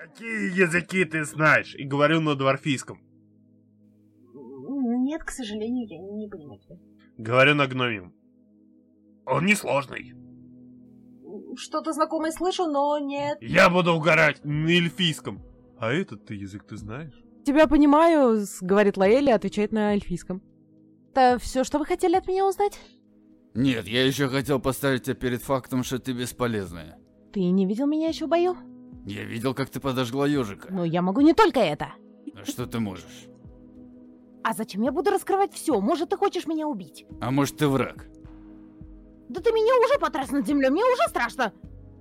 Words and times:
Какие 0.00 0.58
языки 0.58 1.04
ты 1.04 1.24
знаешь? 1.24 1.74
И 1.74 1.84
говорю 1.84 2.20
на 2.20 2.34
дворфийском. 2.34 3.02
Нет, 5.04 5.22
к 5.24 5.30
сожалению, 5.30 5.86
я 5.88 5.98
не 5.98 6.26
понимаю 6.26 6.58
тебя. 6.58 6.76
Говорю 7.18 7.54
на 7.54 7.66
гномиум. 7.66 8.14
Он 9.26 9.44
несложный. 9.44 10.14
Что-то 11.54 11.92
знакомое 11.92 12.30
слышу, 12.30 12.64
но 12.64 12.98
нет. 12.98 13.36
Я 13.42 13.68
буду 13.68 13.92
угорать 13.92 14.42
на 14.42 14.70
эльфийском. 14.70 15.42
А 15.78 15.92
этот 15.92 16.24
ты 16.24 16.34
язык 16.34 16.66
ты 16.66 16.78
знаешь? 16.78 17.22
Тебя 17.44 17.66
понимаю, 17.66 18.46
говорит 18.62 18.96
Лаэли, 18.96 19.30
отвечает 19.30 19.70
на 19.70 19.92
эльфийском. 19.92 20.42
Это 21.12 21.38
все, 21.38 21.62
что 21.62 21.78
вы 21.78 21.84
хотели 21.84 22.16
от 22.16 22.26
меня 22.26 22.46
узнать? 22.46 22.80
Нет, 23.52 23.86
я 23.86 24.06
еще 24.06 24.28
хотел 24.28 24.60
поставить 24.60 25.02
тебя 25.02 25.14
перед 25.14 25.42
фактом, 25.42 25.84
что 25.84 25.98
ты 25.98 26.12
бесполезная. 26.12 26.98
Ты 27.34 27.40
не 27.40 27.66
видел 27.66 27.86
меня 27.86 28.08
еще 28.08 28.24
в 28.24 28.30
бою? 28.30 28.56
Я 29.06 29.24
видел, 29.24 29.54
как 29.54 29.70
ты 29.70 29.80
подожгла 29.80 30.26
ежика. 30.26 30.68
Но 30.70 30.84
я 30.84 31.02
могу 31.02 31.20
не 31.20 31.34
только 31.34 31.60
это. 31.60 31.94
А 32.34 32.44
что 32.44 32.66
ты 32.66 32.80
можешь? 32.80 33.26
А 34.42 34.54
зачем 34.54 34.82
я 34.82 34.92
буду 34.92 35.10
раскрывать 35.10 35.52
все? 35.52 35.80
Может, 35.80 36.10
ты 36.10 36.16
хочешь 36.16 36.46
меня 36.46 36.66
убить? 36.66 37.06
А 37.20 37.30
может, 37.30 37.56
ты 37.56 37.68
враг? 37.68 38.06
Да 39.28 39.40
ты 39.40 39.52
меня 39.52 39.72
уже 39.86 39.98
потряс 39.98 40.30
над 40.30 40.46
землей, 40.46 40.70
мне 40.70 40.82
уже 40.84 41.08
страшно. 41.08 41.52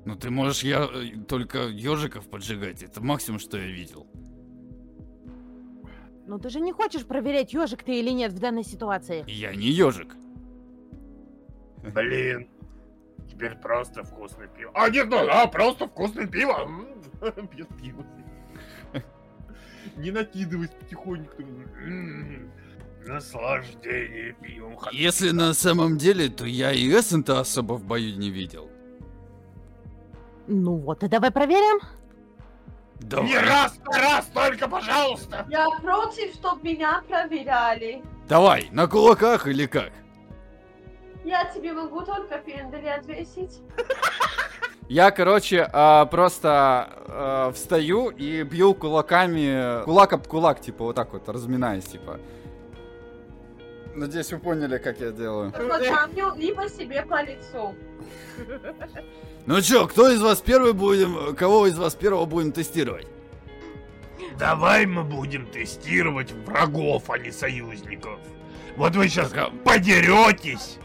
Ну 0.06 0.16
ты 0.16 0.30
можешь 0.30 0.64
я 0.64 0.86
э, 0.86 1.18
только 1.28 1.68
ежиков 1.68 2.28
поджигать. 2.30 2.82
Это 2.82 3.04
максимум, 3.04 3.40
что 3.40 3.58
я 3.58 3.68
видел. 3.68 4.08
Но 6.26 6.38
ты 6.38 6.50
же 6.50 6.60
не 6.60 6.72
хочешь 6.72 7.06
проверять, 7.06 7.54
ежик 7.54 7.84
ты 7.84 8.00
или 8.00 8.12
нет 8.12 8.32
в 8.32 8.40
данной 8.40 8.64
ситуации. 8.64 9.24
Я 9.28 9.54
не 9.56 9.68
ежик. 9.68 10.16
Блин. 11.94 12.50
Теперь 13.40 13.56
просто 13.56 14.04
вкусное 14.04 14.48
пиво. 14.48 14.70
А, 14.74 14.90
нет, 14.90 15.08
ну 15.10 15.26
да, 15.26 15.48
просто 15.48 15.88
вкусное 15.88 16.28
пиво. 16.28 16.70
Без 17.22 17.66
пива. 17.82 18.06
Не 19.96 20.12
накидывайся 20.12 20.74
потихоньку. 20.76 21.42
Наслаждение 23.08 24.36
пивом. 24.42 24.78
Если 24.92 25.30
на 25.32 25.54
самом 25.54 25.98
деле, 25.98 26.28
то 26.28 26.46
я 26.46 26.74
и 26.74 26.90
Эссента 26.90 27.40
особо 27.40 27.76
в 27.76 27.86
бою 27.86 28.18
не 28.18 28.30
видел. 28.30 28.70
Ну 30.48 30.76
вот, 30.76 31.02
и 31.04 31.08
давай 31.08 31.32
проверим. 31.32 31.80
Не 33.00 33.38
раз 33.38 33.80
на 33.86 33.98
раз 34.00 34.26
только, 34.34 34.68
пожалуйста. 34.68 35.48
Я 35.50 35.70
против, 35.82 36.34
чтобы 36.34 36.62
меня 36.62 37.02
проверяли. 37.08 38.04
Давай, 38.28 38.68
на 38.74 38.88
кулаках 38.88 39.48
или 39.48 39.66
как? 39.66 39.94
Я 41.24 41.46
тебе 41.46 41.74
могу 41.74 42.02
только 42.02 42.38
пендали 42.40 42.88
отвесить. 42.88 43.62
Я, 44.88 45.12
короче, 45.12 45.70
а, 45.72 46.06
просто 46.06 46.50
а, 47.08 47.52
встаю 47.52 48.10
и 48.10 48.42
бью 48.42 48.74
кулаками, 48.74 49.84
кулак 49.84 50.14
об 50.14 50.28
кулак, 50.28 50.62
типа, 50.62 50.86
вот 50.86 50.96
так 50.96 51.14
вот, 51.14 51.30
разминаясь, 51.30 51.86
типа. 51.86 52.20
Надеюсь, 53.94 54.32
вы 54.32 54.40
поняли, 54.40 54.78
как 54.78 55.00
я 55.00 55.12
делаю. 55.12 55.52
Камню, 55.52 56.34
либо 56.38 56.68
себе 56.70 57.04
по 57.04 57.22
лицу. 57.22 57.76
Ну 59.46 59.62
чё, 59.62 59.88
кто 59.88 60.10
из 60.10 60.22
вас 60.22 60.42
первый 60.42 60.74
будем, 60.74 61.36
кого 61.36 61.68
из 61.68 61.78
вас 61.78 61.96
первого 61.96 62.26
будем 62.26 62.52
тестировать? 62.52 63.08
Давай 64.38 64.86
мы 64.86 65.04
будем 65.04 65.48
тестировать 65.48 66.32
врагов, 66.32 67.10
а 67.10 67.18
не 67.18 67.32
союзников. 67.32 68.20
Вот 68.78 68.96
вы 68.96 69.10
сейчас 69.10 69.34
подеретесь, 69.64 70.78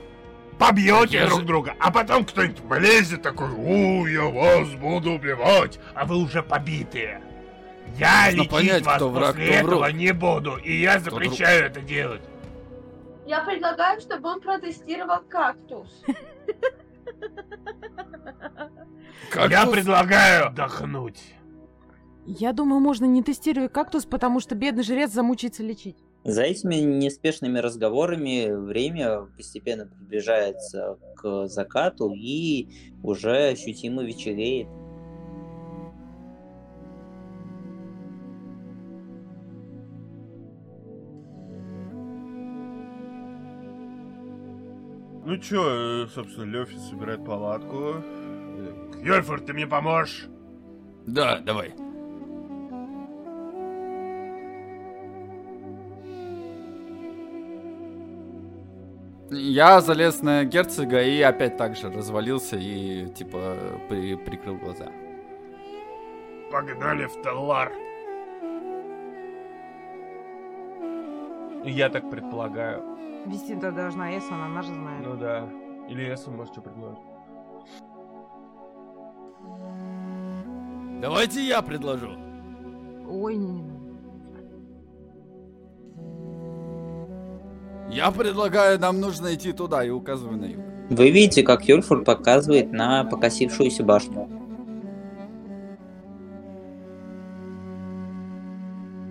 побьете 0.58 1.26
друг 1.26 1.44
друга, 1.44 1.74
а 1.78 1.90
потом 1.90 2.24
кто-нибудь 2.24 2.60
влезет 2.60 3.22
такой, 3.22 3.50
у, 3.50 4.06
я 4.06 4.24
вас 4.24 4.68
буду 4.74 5.12
убивать, 5.12 5.78
а 5.94 6.04
вы 6.04 6.16
уже 6.16 6.42
побитые. 6.42 7.22
Я 7.98 8.24
Нужно 8.26 8.38
лечить 8.38 8.50
понять, 8.50 8.84
вас 8.86 8.96
кто 8.96 9.08
враг, 9.10 9.34
после 9.34 9.46
кто 9.46 9.54
этого 9.66 9.78
враг. 9.80 9.92
не 9.92 10.12
буду, 10.12 10.56
и 10.56 10.80
я 10.80 10.98
Кто 10.98 11.10
запрещаю 11.10 11.66
это 11.66 11.80
делать. 11.80 12.22
Я 13.26 13.40
предлагаю, 13.42 14.00
чтобы 14.00 14.28
он 14.28 14.40
протестировал 14.40 15.20
кактус. 15.28 16.02
Я 19.48 19.66
предлагаю 19.66 20.46
отдохнуть. 20.48 21.22
Я 22.26 22.52
думаю, 22.52 22.80
можно 22.80 23.04
не 23.04 23.22
тестировать 23.22 23.72
кактус, 23.72 24.06
потому 24.06 24.40
что 24.40 24.54
бедный 24.54 24.82
жрец 24.82 25.10
замучается 25.10 25.62
лечить. 25.62 25.96
За 26.24 26.42
этими 26.42 26.76
неспешными 26.76 27.58
разговорами 27.58 28.50
время 28.50 29.26
постепенно 29.36 29.86
приближается 29.86 30.96
к 31.16 31.48
закату 31.48 32.14
и 32.14 32.68
уже 33.02 33.48
ощутимо 33.48 34.02
вечереет. 34.02 34.66
Ну 45.26 45.36
чё, 45.38 46.04
э, 46.04 46.06
собственно, 46.14 46.44
Лёфи 46.44 46.76
собирает 46.78 47.22
палатку. 47.24 47.96
Йольфорд, 49.02 49.44
ты 49.44 49.52
мне 49.52 49.66
поможешь? 49.66 50.26
Да, 51.06 51.38
давай. 51.40 51.83
Я 59.30 59.80
залез 59.80 60.22
на 60.22 60.44
герцога 60.44 61.02
и 61.02 61.20
опять 61.22 61.56
так 61.56 61.76
же 61.76 61.90
развалился 61.90 62.56
и, 62.56 63.06
типа, 63.06 63.56
при- 63.88 64.16
прикрыл 64.16 64.56
глаза. 64.56 64.88
Погнали 66.50 67.06
в 67.06 67.22
Талар. 67.22 67.72
Я 71.64 71.88
так 71.88 72.10
предполагаю. 72.10 72.82
Вести-то 73.26 73.72
должна 73.72 74.16
Эссон, 74.18 74.40
она 74.42 74.62
же 74.62 74.74
знает. 74.74 75.06
Ну 75.06 75.16
да. 75.16 75.48
Или 75.88 76.12
Эсса 76.12 76.30
может 76.30 76.52
что 76.52 76.60
предложить. 76.60 77.02
Давайте 81.00 81.40
я 81.42 81.62
предложу. 81.62 82.10
Ой, 83.08 83.36
не, 83.36 83.62
не 83.62 83.73
Я 87.90 88.10
предлагаю, 88.10 88.78
нам 88.80 89.00
нужно 89.00 89.34
идти 89.34 89.52
туда 89.52 89.84
и 89.84 89.90
указываю 89.90 90.38
на 90.38 90.44
юг. 90.46 90.60
Вы 90.90 91.10
видите, 91.10 91.42
как 91.42 91.66
Юрфур 91.68 92.04
показывает 92.04 92.72
на 92.72 93.04
покосившуюся 93.04 93.84
башню. 93.84 94.28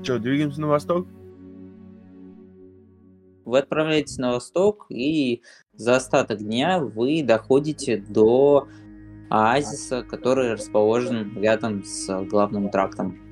Че, 0.04 0.20
двигаемся 0.20 0.62
на 0.62 0.68
восток? 0.68 1.08
Вы 3.46 3.60
отправляетесь 3.60 4.18
на 4.18 4.34
восток, 4.34 4.86
и 4.90 5.42
за 5.74 5.96
остаток 5.96 6.40
дня 6.40 6.80
вы 6.80 7.24
доходите 7.24 7.98
до 7.98 8.68
оазиса, 9.30 10.04
который 10.04 10.54
расположен 10.54 11.38
рядом 11.40 11.84
с 11.84 12.24
главным 12.26 12.70
трактом. 12.70 13.23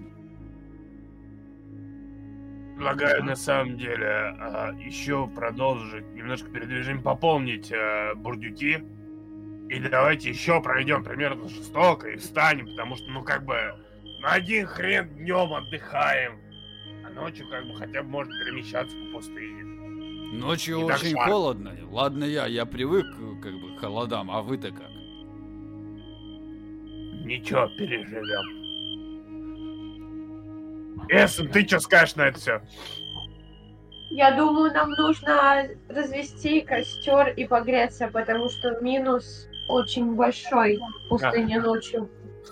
Предлагаю 2.82 3.24
на 3.24 3.36
самом 3.36 3.78
деле 3.78 4.36
еще 4.84 5.28
продолжить 5.28 6.04
немножко 6.16 6.50
передвижение, 6.50 7.04
пополнить 7.04 7.72
э, 7.72 8.16
бурдюки. 8.16 8.84
И 9.70 9.80
давайте 9.80 10.30
еще 10.30 10.60
пройдем 10.64 11.04
примерно 11.04 11.48
жестоко 11.48 12.10
и 12.10 12.18
встанем, 12.18 12.66
потому 12.66 12.96
что, 12.96 13.08
ну, 13.12 13.22
как 13.22 13.46
бы, 13.46 13.56
на 14.24 14.32
один 14.32 14.66
хрен 14.66 15.10
днем 15.10 15.54
отдыхаем, 15.54 16.40
а 17.06 17.12
ночью, 17.12 17.48
как 17.52 17.68
бы, 17.68 17.76
хотя 17.76 18.02
бы 18.02 18.10
можно 18.10 18.34
перемещаться 18.44 18.98
по 18.98 19.18
пустыне. 19.18 19.64
Ночью 20.34 20.80
И 20.80 20.84
очень 20.84 21.16
холодно. 21.16 21.76
Ладно 21.84 22.24
я, 22.24 22.48
я 22.48 22.66
привык 22.66 23.06
как 23.44 23.54
бы 23.62 23.76
к 23.76 23.80
холодам, 23.80 24.32
а 24.32 24.42
вы-то 24.42 24.72
как? 24.72 24.90
Ничего, 27.24 27.68
переживем. 27.78 28.61
Эссен, 31.10 31.50
ты 31.50 31.66
что 31.68 31.80
скажешь 31.80 32.16
на 32.16 32.28
это 32.28 32.40
все? 32.40 32.62
Я 34.12 34.32
думаю, 34.32 34.74
нам 34.74 34.90
нужно 34.92 35.68
развести 35.88 36.62
костер 36.62 37.30
и 37.30 37.46
погреться, 37.46 38.10
потому 38.12 38.50
что 38.50 38.80
минус 38.82 39.48
очень 39.70 40.16
большой 40.16 40.80
в 41.06 41.10
пустыне 41.10 41.62
ночью. 41.62 42.10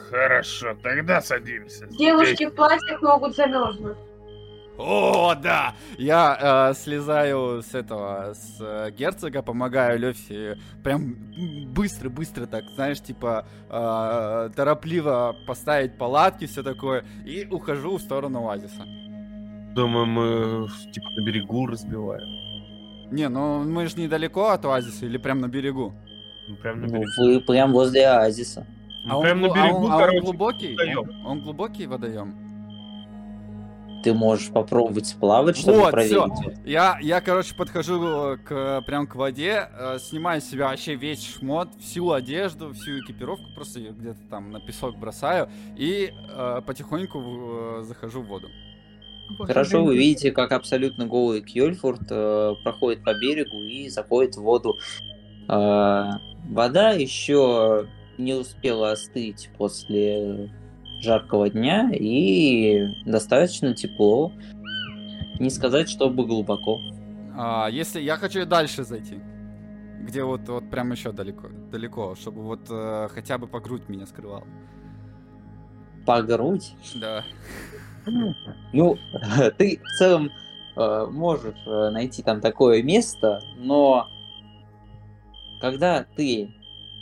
Хорошо, 0.10 0.76
тогда 0.82 1.22
садимся. 1.22 1.88
Девушки 1.88 2.46
в 2.46 2.56
платьях 2.56 3.02
могут 3.02 3.36
замерзнуть. 3.36 3.98
О, 4.82 5.36
да! 5.36 5.74
Я 5.98 6.70
э, 6.72 6.74
слезаю 6.74 7.62
с 7.62 7.76
этого, 7.76 8.34
с 8.34 8.58
э, 8.62 8.92
герцога, 8.98 9.42
помогаю 9.42 10.00
Лёфи 10.00 10.58
прям 10.84 11.16
быстро-быстро 11.74 12.46
так, 12.46 12.64
знаешь, 12.76 13.02
типа 13.02 13.46
э, 13.70 14.50
торопливо 14.56 15.36
поставить 15.46 15.98
палатки, 15.98 16.46
все 16.46 16.64
такое, 16.64 17.04
и 17.26 17.46
ухожу 17.52 17.98
в 17.98 18.02
сторону 18.02 18.48
оазиса. 18.48 18.84
Думаю, 19.76 20.06
мы 20.06 20.68
типа 20.94 21.10
на 21.18 21.26
берегу 21.26 21.68
разбиваем. 21.68 23.12
Не, 23.12 23.28
ну 23.28 23.64
мы 23.64 23.86
же 23.88 23.98
недалеко 24.00 24.50
от 24.50 24.64
оазиса 24.66 25.06
или 25.06 25.18
прям 25.18 25.40
на 25.42 25.48
берегу? 25.50 25.94
Ну, 26.48 26.56
Прям 26.56 26.80
на 26.82 26.88
Ну, 26.88 26.94
берегу. 26.94 27.12
Вы 27.18 27.42
прям 27.42 27.74
возле 27.74 28.08
оазиса. 28.08 28.66
А 29.10 29.18
он, 29.18 29.24
Прям 29.24 29.42
на 29.42 29.48
а 29.48 29.54
берегу, 29.54 29.86
он- 29.86 29.92
а 29.92 29.96
он 29.96 30.02
короче, 30.02 30.22
глубокий? 30.22 30.76
водоем. 30.76 31.00
Он, 31.00 31.26
он 31.26 31.42
глубокий 31.42 31.86
водоем? 31.86 32.49
Ты 34.04 34.14
можешь 34.14 34.50
попробовать 34.50 35.08
сплавать, 35.08 35.58
чтобы 35.58 35.80
Вот, 35.80 35.92
проверить. 35.92 36.14
всё. 36.14 36.54
Я, 36.66 36.98
я, 37.02 37.22
короче, 37.22 37.54
подхожу 37.56 38.02
э, 38.04 38.38
к, 38.38 38.82
прям 38.86 39.08
к 39.08 39.16
воде, 39.16 39.68
э, 39.78 39.98
снимаю 40.00 40.42
с 40.42 40.46
себя 40.46 40.70
вообще 40.70 40.96
весь 40.96 41.26
шмот, 41.26 41.70
всю 41.80 42.12
одежду, 42.12 42.74
всю 42.74 43.00
экипировку, 43.00 43.46
просто 43.56 43.80
её 43.80 43.92
где-то 43.92 44.20
там 44.30 44.52
на 44.52 44.60
песок 44.62 44.98
бросаю 44.98 45.50
и 45.78 46.12
э, 46.30 46.62
потихоньку 46.66 47.20
э, 47.20 47.84
захожу 47.84 48.22
в 48.22 48.28
воду. 48.28 48.48
Хорошо, 49.42 49.84
вы 49.84 49.96
видите, 49.98 50.32
как 50.32 50.52
абсолютно 50.54 51.06
голый 51.06 51.42
Кьольфорд 51.42 52.02
э, 52.10 52.54
проходит 52.64 53.04
по 53.04 53.14
берегу 53.14 53.62
и 53.64 53.90
заходит 53.90 54.36
в 54.36 54.42
воду. 54.42 54.78
Э, 55.48 56.12
вода 56.50 56.92
еще 56.92 57.88
не 58.18 58.34
успела 58.34 58.92
остыть 58.92 59.50
после 59.58 60.52
жаркого 61.02 61.50
дня 61.50 61.92
и 61.94 62.86
достаточно 63.06 63.74
тепло. 63.74 64.32
Не 65.40 65.50
сказать, 65.50 65.90
чтобы 65.90 66.26
глубоко. 66.26 66.80
А, 67.38 67.68
если 67.72 68.02
я 68.02 68.18
хочу 68.18 68.42
и 68.42 68.46
дальше 68.46 68.84
зайти, 68.84 69.20
где 70.02 70.24
вот, 70.24 70.48
вот 70.48 70.70
прям 70.70 70.92
еще 70.92 71.12
далеко, 71.12 71.48
далеко, 71.72 72.16
чтобы 72.16 72.42
вот 72.42 72.62
э, 72.70 73.08
хотя 73.14 73.38
бы 73.38 73.48
по 73.48 73.60
грудь 73.60 73.88
меня 73.88 74.06
скрывал. 74.06 74.44
По 76.06 76.22
грудь. 76.22 76.74
Да. 76.96 77.24
Ну, 78.74 78.98
ты 79.58 79.80
в 79.84 79.98
целом 79.98 80.32
э, 80.76 81.08
можешь 81.10 81.56
э, 81.66 81.90
найти 81.92 82.24
там 82.24 82.42
такое 82.42 82.84
место, 82.84 83.42
но 83.58 84.08
когда 85.62 86.06
ты 86.16 86.52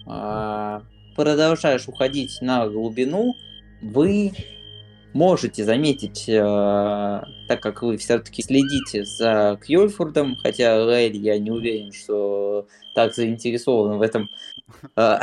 э, 0.07 0.81
продолжаешь 1.15 1.88
уходить 1.88 2.38
на 2.41 2.67
глубину, 2.67 3.35
вы 3.81 4.31
можете 5.13 5.63
заметить, 5.63 6.29
э, 6.29 7.21
так 7.47 7.62
как 7.62 7.81
вы 7.81 7.97
все-таки 7.97 8.44
следите 8.44 9.03
за 9.03 9.59
Кьольфордом, 9.65 10.35
хотя 10.35 10.83
Лэль, 10.83 11.18
я 11.18 11.39
не 11.39 11.50
уверен, 11.51 11.91
что 11.91 12.68
так 12.94 13.13
заинтересован 13.13 13.97
в 13.97 14.01
этом 14.01 14.29
э, 14.95 15.18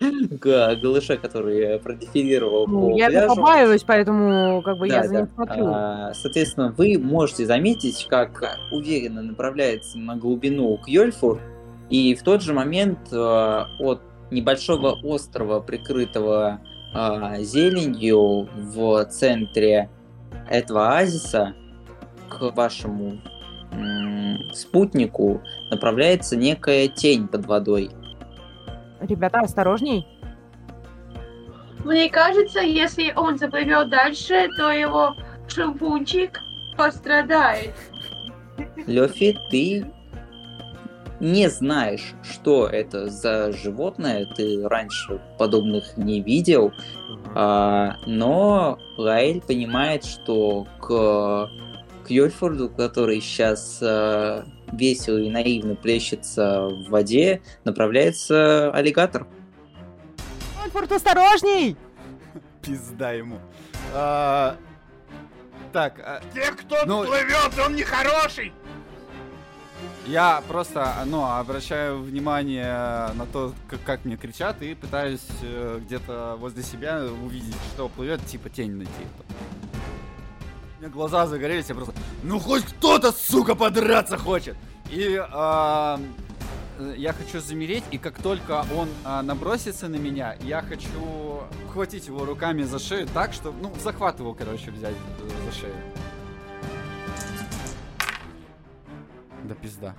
голыше, 0.76 1.16
который 1.16 1.78
продефилировал 1.78 2.66
Ну, 2.66 2.90
по 2.90 2.96
я 2.96 3.08
пляжу. 3.08 3.34
побаиваюсь, 3.34 3.82
поэтому 3.84 4.62
как 4.62 4.78
бы 4.78 4.88
я 4.88 5.04
за 5.04 5.12
да. 5.12 5.20
ним 5.20 5.28
смотрю. 5.34 5.66
А, 5.68 6.12
Соответственно, 6.14 6.74
вы 6.76 6.98
можете 6.98 7.46
заметить, 7.46 8.06
как 8.08 8.58
уверенно 8.72 9.22
направляется 9.22 9.98
на 9.98 10.16
глубину 10.16 10.76
Кьольфур, 10.78 11.40
и 11.88 12.14
в 12.14 12.22
тот 12.22 12.42
же 12.42 12.52
момент 12.52 12.98
а, 13.12 13.66
от 13.78 14.00
небольшого 14.30 14.98
острова, 15.02 15.60
прикрытого 15.60 16.60
а, 16.94 17.38
зеленью 17.40 18.48
в 18.54 19.04
центре 19.06 19.90
этого 20.48 20.96
оазиса, 20.96 21.54
к 22.28 22.40
вашему 22.54 23.20
спутнику 24.52 25.42
направляется 25.70 26.36
некая 26.36 26.88
тень 26.88 27.26
под 27.28 27.46
водой. 27.46 27.90
Ребята, 29.00 29.40
осторожней. 29.40 30.06
Мне 31.84 32.08
кажется, 32.08 32.60
если 32.60 33.12
он 33.14 33.36
заплывет 33.36 33.90
дальше, 33.90 34.48
то 34.56 34.70
его 34.70 35.14
шампунчик 35.48 36.40
пострадает. 36.78 37.74
Лёфи, 38.86 39.36
ты 39.50 39.84
не 41.24 41.48
знаешь, 41.48 42.12
что 42.22 42.66
это 42.66 43.08
за 43.08 43.50
животное, 43.52 44.26
ты 44.26 44.68
раньше 44.68 45.20
подобных 45.38 45.96
не 45.96 46.20
видел, 46.20 46.70
а, 47.34 47.96
но 48.06 48.78
Лаэль 48.98 49.40
понимает, 49.40 50.04
что 50.04 50.66
к 50.80 51.48
Кьольфорду, 52.06 52.68
который 52.68 53.22
сейчас 53.22 53.78
а, 53.82 54.44
весело 54.70 55.16
и 55.16 55.30
наивно 55.30 55.76
плещется 55.76 56.66
в 56.68 56.90
воде, 56.90 57.40
направляется 57.64 58.70
аллигатор. 58.72 59.26
Альфорд, 60.62 60.92
осторожней! 60.92 61.76
Пизда 62.60 63.12
ему. 63.12 63.38
А, 63.94 64.56
так, 65.72 65.98
а, 66.04 66.20
Те, 66.34 66.52
кто 66.52 66.84
Ну- 66.84 67.04
плывет, 67.04 67.58
он 67.64 67.76
нехороший! 67.76 68.52
Я 70.06 70.42
просто, 70.48 70.94
ну, 71.06 71.24
обращаю 71.24 72.00
внимание 72.00 73.12
на 73.14 73.26
то, 73.32 73.52
как, 73.68 73.82
как 73.82 74.04
мне 74.04 74.16
кричат, 74.16 74.60
и 74.62 74.74
пытаюсь 74.74 75.26
э, 75.42 75.80
где-то 75.84 76.36
возле 76.38 76.62
себя 76.62 77.02
увидеть, 77.22 77.54
что 77.72 77.88
плывет, 77.88 78.24
типа 78.26 78.50
тень 78.50 78.72
найти. 78.72 78.92
У 80.78 80.80
меня 80.82 80.90
глаза 80.90 81.26
загорелись, 81.26 81.68
я 81.68 81.74
просто, 81.74 81.94
ну 82.22 82.38
хоть 82.38 82.64
кто-то, 82.64 83.12
сука, 83.12 83.54
подраться 83.54 84.18
хочет. 84.18 84.56
И 84.90 85.18
э, 85.18 85.98
я 86.96 87.12
хочу 87.12 87.40
замереть, 87.40 87.84
и 87.90 87.98
как 87.98 88.20
только 88.20 88.64
он 88.76 88.88
а, 89.04 89.22
набросится 89.22 89.88
на 89.88 89.96
меня, 89.96 90.36
я 90.42 90.60
хочу 90.60 90.88
ухватить 91.66 92.06
его 92.06 92.24
руками 92.24 92.62
за 92.62 92.78
шею 92.78 93.06
так, 93.14 93.32
что, 93.32 93.52
ну, 93.52 93.72
захват 93.82 94.18
его, 94.18 94.34
короче, 94.34 94.70
взять 94.70 94.94
э, 95.20 95.28
за 95.46 95.58
шею. 95.58 95.74
Да 99.44 99.54
пизда. 99.54 99.94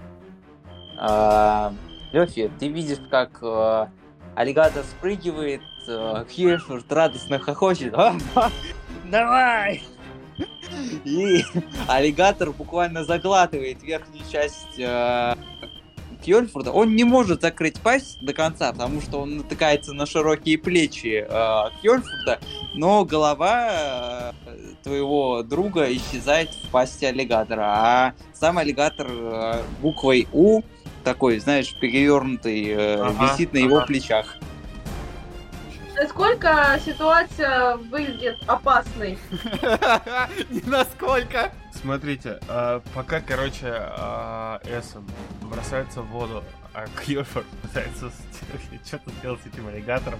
А, 0.97 1.73
Лёфи, 2.11 2.51
ты 2.59 2.67
видишь, 2.67 2.97
как 3.09 3.39
э, 3.41 3.87
аллигатор 4.35 4.83
спрыгивает, 4.83 5.61
э, 5.87 6.25
Кьольфорд 6.33 6.91
радостно 6.91 7.37
хохочет. 7.39 7.93
«А, 7.93 8.15
а, 8.35 8.49
Давай! 9.05 9.83
И 11.05 11.43
аллигатор 11.87 12.51
буквально 12.51 13.05
заглатывает 13.05 13.83
верхнюю 13.83 14.23
часть 14.31 14.79
э. 14.79 15.35
Он 16.27 16.95
не 16.95 17.03
может 17.03 17.41
закрыть 17.41 17.79
пасть 17.79 18.19
до 18.19 18.33
конца, 18.33 18.71
потому 18.71 18.99
что 18.99 19.19
он 19.19 19.37
натыкается 19.37 19.93
на 19.93 20.07
широкие 20.07 20.57
плечи 20.57 21.23
э, 21.23 21.69
Кьольфорда, 21.83 22.39
но 22.73 23.05
голова 23.05 24.33
э, 24.47 24.73
твоего 24.85 25.41
друга 25.41 25.91
исчезает 25.91 26.51
в 26.51 26.69
пасти 26.69 27.05
аллигатора, 27.05 27.63
а 27.65 28.13
сам 28.33 28.59
аллигатор 28.59 29.07
э, 29.09 29.63
буквой 29.81 30.27
У 30.31 30.61
такой, 31.03 31.39
знаешь, 31.39 31.75
перевернутый, 31.79 32.69
э, 32.69 33.01
Ага, 33.01 33.33
висит 33.33 33.51
на 33.51 33.57
его 33.57 33.77
ага. 33.77 33.87
плечах. 33.87 34.37
Насколько 35.95 36.79
ситуация 36.85 37.77
выглядит 37.77 38.37
опасной? 38.45 39.17
Не 40.51 40.61
насколько. 40.69 41.51
Смотрите, 41.73 42.39
а, 42.47 42.81
пока, 42.93 43.21
короче, 43.21 43.67
Эссен 44.65 45.03
бросается 45.41 46.01
в 46.01 46.07
воду, 46.07 46.43
а 46.73 46.85
Кьёфорд 47.03 47.47
пытается 47.61 48.11
что-то 48.85 49.09
сделать 49.19 49.39
с 49.41 49.47
этим 49.47 49.67
аллигатором. 49.67 50.19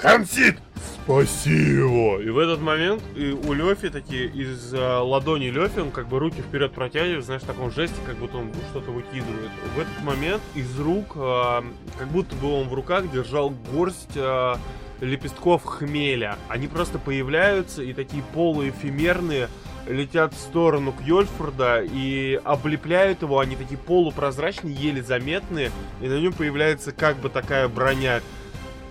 Хамсит! 0.00 0.58
Спаси 0.76 1.50
его! 1.50 2.18
И 2.20 2.28
в 2.30 2.38
этот 2.38 2.60
момент 2.60 3.02
и 3.14 3.30
у 3.30 3.52
Лёфи 3.52 3.90
такие 3.90 4.26
из 4.26 4.72
а, 4.74 5.02
ладони 5.02 5.48
Лёфи, 5.48 5.80
он 5.80 5.90
как 5.90 6.08
бы 6.08 6.18
руки 6.18 6.40
вперед 6.40 6.72
протягивает, 6.72 7.24
знаешь, 7.24 7.42
в 7.42 7.46
таком 7.46 7.70
жесте, 7.70 7.96
как 8.06 8.16
будто 8.16 8.38
он 8.38 8.50
что-то 8.70 8.90
выкидывает. 8.90 9.50
В 9.76 9.80
этот 9.80 10.02
момент 10.02 10.42
из 10.54 10.78
рук, 10.78 11.12
а, 11.16 11.64
как 11.98 12.08
будто 12.08 12.34
бы 12.36 12.52
он 12.52 12.68
в 12.68 12.74
руках 12.74 13.10
держал 13.10 13.50
горсть 13.72 14.16
а, 14.16 14.58
лепестков 15.00 15.64
хмеля. 15.64 16.38
Они 16.48 16.68
просто 16.68 16.98
появляются 16.98 17.82
и 17.82 17.92
такие 17.92 18.22
полуэфемерные 18.34 19.48
летят 19.86 20.32
в 20.32 20.38
сторону 20.38 20.92
Кьольфорда 20.92 21.82
и 21.82 22.40
облепляют 22.44 23.22
его. 23.22 23.38
Они 23.38 23.56
такие 23.56 23.78
полупрозрачные, 23.78 24.74
еле 24.74 25.02
заметные. 25.02 25.70
И 26.00 26.08
на 26.08 26.18
нем 26.18 26.32
появляется 26.32 26.92
как 26.92 27.16
бы 27.18 27.28
такая 27.28 27.68
броня. 27.68 28.20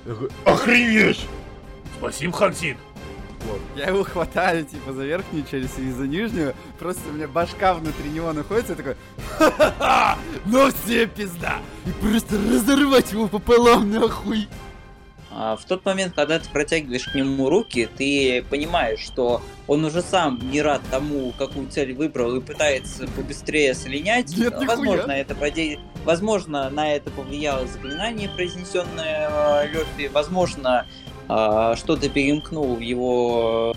Такой, 0.05 0.29
Охренеть! 0.45 1.27
Спасибо, 1.97 2.33
Хансит! 2.33 2.77
Вот. 3.45 3.59
Я 3.75 3.87
его 3.87 4.03
хватаю, 4.03 4.63
типа, 4.65 4.93
за 4.93 5.03
верхнюю 5.03 5.45
челюсть 5.49 5.77
и 5.77 5.91
за 5.91 6.07
нижнюю. 6.07 6.53
Просто 6.79 7.01
у 7.09 7.13
меня 7.13 7.27
башка 7.27 7.73
внутри 7.73 8.09
него 8.09 8.31
находится, 8.31 8.73
и 8.73 8.75
такой... 8.75 8.95
Ха-ха-ха! 9.37 10.17
Ну 10.45 10.71
все 10.71 11.07
пизда! 11.07 11.57
И 11.85 11.91
просто 11.91 12.37
разорвать 12.37 13.11
его 13.11 13.27
пополам, 13.27 13.91
нахуй! 13.91 14.47
А, 15.35 15.55
В 15.55 15.65
тот 15.65 15.83
момент, 15.85 16.13
когда 16.15 16.39
ты 16.39 16.47
протягиваешь 16.49 17.05
к 17.07 17.15
нему 17.15 17.49
руки, 17.49 17.89
ты 17.97 18.43
понимаешь, 18.49 18.99
что 18.99 19.41
он 19.67 19.83
уже 19.85 20.01
сам 20.01 20.39
не 20.51 20.61
рад 20.61 20.81
тому, 20.91 21.33
какую 21.37 21.67
цель 21.69 21.93
выбрал, 21.93 22.35
и 22.35 22.41
пытается 22.41 23.07
побыстрее 23.07 23.73
слинять. 23.73 24.35
Нет, 24.37 24.53
нихуя. 24.53 24.67
Возможно, 24.67 25.11
это 25.11 25.35
поде- 25.35 25.79
Возможно, 26.05 26.69
на 26.69 26.93
это 26.93 27.09
повлияло 27.11 27.65
заклинание, 27.65 28.29
произнесенное 28.29 29.65
Лёфи. 29.71 30.09
Возможно, 30.13 30.85
а, 31.27 31.75
что-то 31.77 32.09
перемкнул 32.09 32.75
в 32.75 32.79
его 32.81 33.73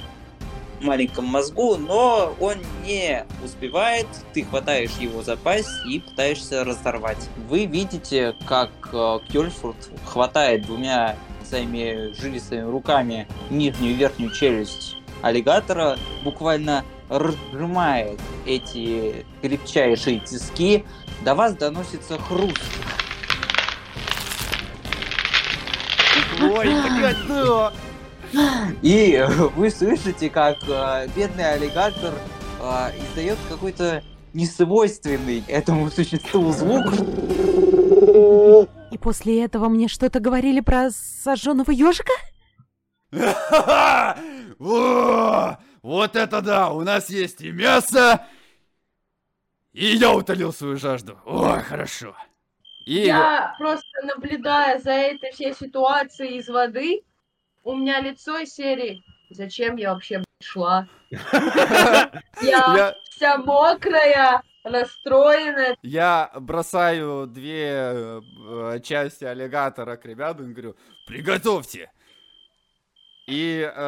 маленьком 0.80 1.24
мозгу, 1.24 1.76
но 1.76 2.34
он 2.38 2.56
не 2.84 3.24
успевает. 3.42 4.06
Ты 4.34 4.42
хватаешь 4.44 4.90
его 5.00 5.22
за 5.22 5.36
пасть 5.36 5.70
и 5.88 6.00
пытаешься 6.00 6.64
разорвать. 6.64 7.30
Вы 7.48 7.64
видите, 7.64 8.34
как 8.46 8.70
э, 8.92 9.18
Кёльфурд 9.32 9.76
хватает 10.04 10.66
двумя 10.66 11.16
своими 11.48 12.12
жилистыми 12.20 12.62
руками 12.62 13.26
нижнюю 13.50 13.92
и 13.92 13.96
верхнюю 13.96 14.32
челюсть 14.32 14.96
аллигатора, 15.22 15.98
буквально 16.24 16.84
разжимает 17.08 18.20
эти 18.44 19.24
крепчайшие 19.42 20.20
тиски. 20.20 20.84
До 21.24 21.34
вас 21.34 21.54
доносится 21.54 22.18
хруст. 22.18 22.60
Ой, 26.40 26.66
блядь, 26.98 27.16
ну! 27.28 27.70
И 28.82 29.24
вы 29.54 29.70
слышите, 29.70 30.28
как 30.28 30.58
э, 30.68 31.08
бедный 31.14 31.52
аллигатор 31.52 32.12
э, 32.60 32.90
издает 33.00 33.38
какой-то 33.48 34.02
несвойственный 34.34 35.42
этому 35.48 35.90
существу 35.90 36.52
звук. 36.52 36.92
И 38.90 38.98
после 38.98 39.44
этого 39.44 39.68
мне 39.68 39.88
что-то 39.88 40.20
говорили 40.20 40.60
про 40.60 40.90
сожженного 40.90 41.70
ежика? 41.70 42.12
Вот 45.82 46.16
это 46.16 46.42
да! 46.42 46.70
У 46.70 46.80
нас 46.80 47.10
есть 47.10 47.40
и 47.42 47.52
мясо, 47.52 48.26
и 49.72 49.94
я 49.94 50.12
утолил 50.12 50.52
свою 50.52 50.76
жажду. 50.76 51.16
О, 51.24 51.60
хорошо. 51.60 52.16
И 52.86 53.02
Я 53.02 53.54
просто 53.58 53.86
наблюдая 54.02 54.80
за 54.80 54.90
этой 54.90 55.30
всей 55.30 55.54
ситуацией 55.54 56.38
из 56.38 56.48
воды, 56.48 57.02
у 57.62 57.76
меня 57.76 58.00
лицо 58.00 58.36
из 58.38 58.54
серии 58.54 59.04
«Зачем 59.30 59.76
я 59.76 59.92
вообще 59.92 60.24
шла?» 60.42 60.88
Я, 62.42 62.96
вся 63.10 63.38
мокрая, 63.38 64.42
расстроенная. 64.66 65.76
я 65.82 66.30
бросаю 66.34 67.26
две 67.26 68.20
э, 68.20 68.80
части 68.82 69.24
аллигатора 69.24 69.96
к 69.96 70.04
ребятам 70.04 70.50
и 70.50 70.52
говорю, 70.52 70.76
приготовьте. 71.06 71.90
и 73.26 73.60
э, 73.60 73.80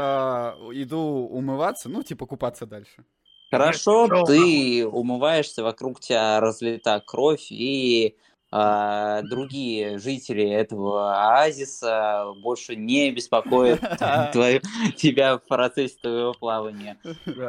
иду 0.72 1.28
умываться, 1.30 1.88
ну, 1.88 2.02
типа 2.02 2.26
купаться 2.26 2.66
дальше. 2.66 3.04
Хорошо, 3.50 4.08
Пошёл 4.08 4.26
ты 4.26 4.86
умываешься, 4.86 5.62
вокруг 5.62 6.00
тебя 6.00 6.38
разлита 6.38 7.02
кровь, 7.04 7.46
и 7.50 8.16
а, 8.50 9.20
другие 9.22 9.98
жители 9.98 10.48
этого 10.48 11.14
оазиса 11.14 12.32
больше 12.36 12.76
не 12.76 13.10
беспокоят 13.10 13.80
тебя 14.96 15.36
в 15.36 15.46
процессе 15.46 15.96
твоего 16.00 16.32
плавания. 16.32 16.98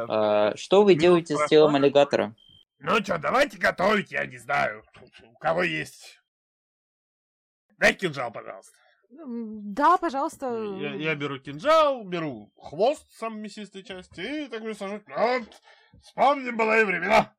А, 0.08 0.54
Что 0.56 0.82
вы 0.82 0.94
делаете 0.94 1.36
с 1.36 1.46
телом 1.48 1.74
аллигатора? 1.74 2.34
Ну 2.80 2.96
что, 3.04 3.18
давайте 3.18 3.58
готовить, 3.58 4.10
я 4.10 4.24
не 4.26 4.38
знаю. 4.38 4.82
У 5.22 5.34
кого 5.38 5.62
есть. 5.62 6.18
Дай 7.78 7.94
кинжал, 7.94 8.32
пожалуйста. 8.32 8.76
Да, 9.10 9.98
пожалуйста. 9.98 10.46
Я, 10.78 10.94
я 10.94 11.14
беру 11.14 11.38
кинжал, 11.38 12.04
беру 12.04 12.52
хвост, 12.56 13.06
самой 13.18 13.40
мясистой 13.40 13.82
части, 13.82 14.44
и 14.44 14.48
так 14.48 14.60
говорю, 14.60 14.74
сажу. 14.74 15.02
Вот, 15.08 15.62
вспомним 16.02 16.56
былые 16.56 16.84
времена. 16.86 17.34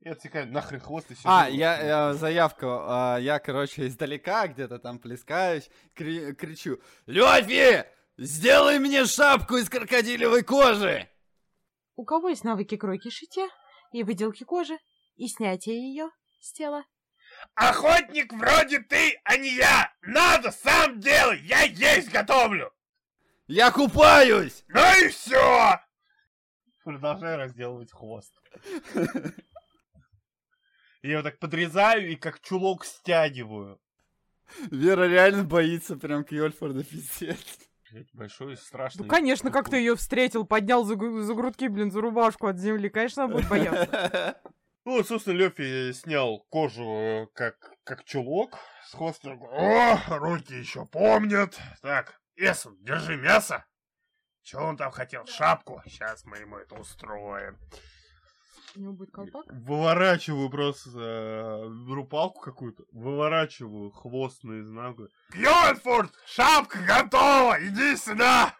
И 0.00 0.08
отсекаю 0.10 0.52
нахрен 0.52 0.80
хвост 0.80 1.10
и 1.10 1.14
сижу. 1.14 1.28
А, 1.28 1.48
я, 1.48 2.10
э, 2.10 2.14
заявку, 2.14 2.66
а, 2.68 3.16
я, 3.18 3.38
короче, 3.38 3.86
издалека 3.86 4.48
где-то 4.48 4.78
там 4.78 4.98
плескаюсь, 4.98 5.70
кри- 5.94 6.34
кричу, 6.34 6.78
Лёфи, 7.06 7.86
сделай 8.18 8.78
мне 8.78 9.06
шапку 9.06 9.56
из 9.56 9.70
крокодилевой 9.70 10.42
кожи. 10.42 11.08
У 11.96 12.04
кого 12.04 12.28
есть 12.28 12.44
навыки 12.44 12.76
кройки 12.76 13.08
шитья 13.08 13.48
и 13.94 14.02
выделки 14.02 14.42
кожи 14.42 14.76
и 15.14 15.28
снятия 15.28 15.74
ее 15.74 16.10
с 16.40 16.52
тела? 16.52 16.84
Охотник 17.54 18.32
вроде 18.32 18.80
ты, 18.80 19.20
а 19.22 19.36
не 19.36 19.54
я. 19.54 19.92
Надо, 20.02 20.50
сам 20.50 20.98
делай, 20.98 21.40
я 21.42 21.62
есть 21.62 22.10
готовлю. 22.10 22.72
Я 23.46 23.70
купаюсь. 23.70 24.64
Ну 24.66 24.80
и 25.00 25.08
все. 25.08 25.80
Продолжаю 26.82 27.38
разделывать 27.38 27.92
хвост. 27.92 28.34
Я 31.02 31.12
его 31.12 31.22
так 31.22 31.38
подрезаю 31.38 32.10
и 32.10 32.16
как 32.16 32.40
чулок 32.40 32.84
стягиваю. 32.84 33.80
Вера 34.70 35.06
реально 35.06 35.44
боится 35.44 35.96
прям 35.96 36.24
Кьольфорда, 36.24 36.82
пиздец. 36.82 37.58
Блядь, 37.94 38.12
Большой 38.12 38.54
и 38.54 38.56
страшный. 38.56 39.04
Ну, 39.04 39.08
конечно, 39.08 39.52
как 39.52 39.70
ты 39.70 39.76
ее 39.76 39.94
встретил, 39.94 40.44
поднял 40.44 40.82
за, 40.82 40.96
за 40.96 41.32
грудки, 41.32 41.68
блин, 41.68 41.92
за 41.92 42.00
рубашку 42.00 42.48
от 42.48 42.58
земли. 42.58 42.88
Конечно, 42.88 43.24
она 43.24 43.34
будет 43.34 43.48
бояться. 43.48 44.40
Ну, 44.86 44.98
вот, 44.98 45.08
собственно, 45.08 45.36
Лёфи 45.36 45.92
снял 45.92 46.40
кожу 46.50 46.84
э, 46.84 47.26
как, 47.32 47.72
как 47.84 48.04
чулок 48.04 48.58
с 48.86 48.92
хвостом. 48.92 49.42
О, 49.42 49.98
руки 50.18 50.52
еще 50.52 50.84
помнят. 50.84 51.58
Так, 51.80 52.20
Эсон, 52.36 52.76
держи 52.82 53.16
мясо. 53.16 53.64
Чего 54.42 54.64
он 54.64 54.76
там 54.76 54.90
хотел? 54.90 55.24
Шапку. 55.24 55.80
Сейчас 55.86 56.26
мы 56.26 56.36
ему 56.36 56.58
это 56.58 56.74
устроим. 56.74 57.56
У 58.76 58.80
него 58.80 58.92
будет 58.92 59.12
колпак? 59.12 59.46
Выворачиваю 59.50 60.50
просто, 60.50 60.90
э, 60.94 61.68
беру 61.86 62.04
палку 62.04 62.40
какую-то, 62.40 62.84
выворачиваю 62.90 63.90
хвост 63.90 64.42
наизнанку. 64.42 65.08
Кьонфорд, 65.30 66.12
шапка 66.26 66.78
готова, 66.80 67.56
иди 67.60 67.96
сюда! 67.96 68.52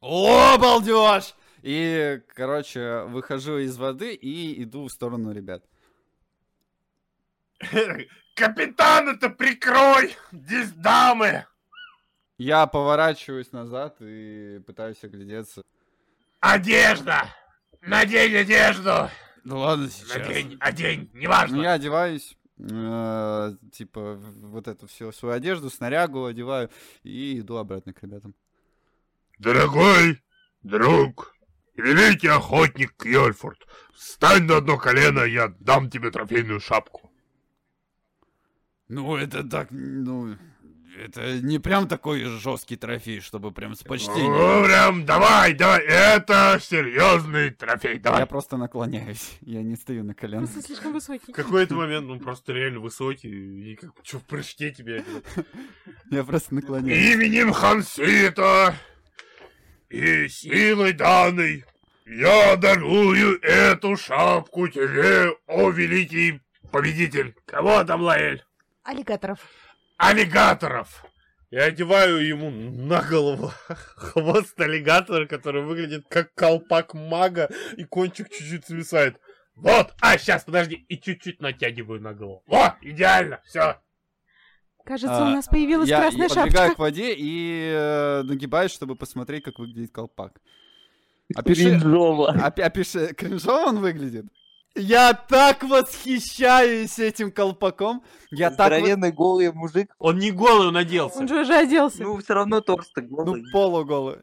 О, 0.00 0.56
балдеж! 0.56 1.34
И, 1.62 2.22
короче, 2.34 3.02
выхожу 3.08 3.58
из 3.58 3.76
воды 3.76 4.14
и 4.14 4.62
иду 4.62 4.86
в 4.86 4.92
сторону 4.92 5.32
ребят. 5.32 5.64
Капитана-то 8.36 9.30
прикрой! 9.30 10.16
Здесь 10.30 10.70
дамы! 10.70 11.44
Я 12.38 12.68
поворачиваюсь 12.68 13.50
назад 13.50 13.96
и 14.00 14.60
пытаюсь 14.64 15.02
оглядеться. 15.02 15.62
Одежда! 16.38 17.24
Надень 17.80 18.36
одежду! 18.36 19.10
Ну 19.46 19.60
ладно, 19.60 19.88
сейчас. 19.88 20.26
Надень, 20.26 20.56
одень, 20.58 21.10
неважно. 21.14 21.58
Ну, 21.58 21.62
я 21.62 21.74
одеваюсь, 21.74 22.36
э, 22.58 23.54
типа, 23.70 24.16
вот 24.16 24.66
эту 24.66 24.88
всю 24.88 25.12
свою 25.12 25.36
одежду, 25.36 25.70
снарягу 25.70 26.24
одеваю 26.24 26.68
и 27.04 27.38
иду 27.38 27.56
обратно 27.56 27.92
к 27.92 28.02
ребятам. 28.02 28.34
Дорогой 29.38 30.20
друг 30.64 31.36
великий 31.76 32.26
охотник 32.26 32.96
Кьольфорд, 32.96 33.68
встань 33.94 34.46
на 34.46 34.56
одно 34.56 34.78
колено, 34.78 35.20
я 35.20 35.54
дам 35.60 35.90
тебе 35.90 36.10
трофейную 36.10 36.58
шапку. 36.58 37.12
Ну, 38.88 39.14
это 39.16 39.48
так, 39.48 39.68
ну, 39.70 40.36
это 41.04 41.40
не 41.40 41.58
прям 41.58 41.88
такой 41.88 42.24
жесткий 42.24 42.76
трофей, 42.76 43.20
чтобы 43.20 43.52
прям 43.52 43.74
с 43.74 43.82
почтением. 43.82 44.32
Ну, 44.32 44.64
прям, 44.64 45.04
давай, 45.04 45.54
давай, 45.54 45.84
это 45.84 46.58
серьезный 46.60 47.50
трофей, 47.50 47.98
давай. 47.98 48.20
Я 48.20 48.26
просто 48.26 48.56
наклоняюсь, 48.56 49.38
я 49.42 49.62
не 49.62 49.76
стою 49.76 50.04
на 50.04 50.14
коленах. 50.14 50.50
Просто 50.50 50.66
слишком 50.66 50.92
высокий. 50.92 51.32
В 51.32 51.36
какой-то 51.36 51.74
момент 51.74 52.10
он 52.10 52.20
просто 52.20 52.52
реально 52.52 52.80
высокий, 52.80 53.72
и 53.72 53.76
как 53.76 53.90
что 54.02 54.18
в 54.18 54.24
прыжке 54.24 54.70
тебе. 54.70 55.04
Я 56.10 56.24
просто 56.24 56.54
наклоняюсь. 56.54 57.14
Именем 57.14 57.52
Хансита 57.52 58.74
и 59.88 60.28
силой 60.28 60.92
данной 60.92 61.64
я 62.06 62.56
дарую 62.56 63.40
эту 63.42 63.96
шапку 63.96 64.68
тебе, 64.68 65.36
о 65.48 65.70
великий 65.70 66.40
победитель. 66.70 67.34
Кого 67.46 67.82
там, 67.82 68.02
Лаэль? 68.02 68.44
Аллигаторов. 68.84 69.40
Аллигаторов. 69.96 71.04
Я 71.50 71.64
одеваю 71.64 72.18
ему 72.26 72.50
на 72.50 73.02
голову 73.02 73.52
хвост 73.68 74.60
аллигатора, 74.60 75.26
который 75.26 75.62
выглядит 75.62 76.04
как 76.08 76.34
колпак 76.34 76.92
мага, 76.94 77.48
и 77.76 77.84
кончик 77.84 78.28
чуть-чуть 78.30 78.66
свисает. 78.66 79.18
Вот, 79.54 79.94
а, 80.00 80.18
сейчас, 80.18 80.44
подожди, 80.44 80.74
и 80.74 80.98
чуть-чуть 81.00 81.40
натягиваю 81.40 82.00
на 82.02 82.12
голову. 82.14 82.42
Во, 82.46 82.76
идеально, 82.82 83.40
все. 83.46 83.80
Кажется, 84.84 85.16
А, 85.16 85.30
у 85.30 85.34
нас 85.34 85.46
появилась 85.46 85.88
я, 85.88 86.00
красная 86.00 86.22
я 86.24 86.28
подбегаю 86.28 86.52
шапочка. 86.52 86.74
к 86.74 86.78
воде 86.78 87.14
и 87.16 87.70
э, 87.74 88.22
нагибаюсь, 88.24 88.70
чтобы 88.72 88.94
посмотреть, 88.96 89.44
как 89.44 89.58
выглядит 89.58 89.92
колпак. 89.92 90.40
Опиши, 91.34 91.62
Кринжово. 91.70 92.32
опи- 92.32 92.62
опиши, 92.62 93.14
кринжово 93.14 93.68
он 93.70 93.78
выглядит? 93.80 94.26
Я 94.76 95.14
так 95.14 95.62
восхищаюсь 95.62 96.98
этим 96.98 97.30
колпаком. 97.32 98.04
Я 98.30 98.50
так... 98.50 98.66
Здоровенный 98.68 99.10
голый 99.10 99.52
мужик. 99.52 99.94
Он 99.98 100.18
не 100.18 100.30
голый, 100.30 100.68
он 100.68 100.76
оделся. 100.76 101.18
Он 101.18 101.28
же 101.28 101.40
уже 101.40 101.54
оделся. 101.54 102.02
Ну, 102.02 102.18
все 102.18 102.34
равно 102.34 102.60
торс-то 102.60 103.00
Ну, 103.00 103.08
голый. 103.24 103.44
полуголый. 103.52 104.18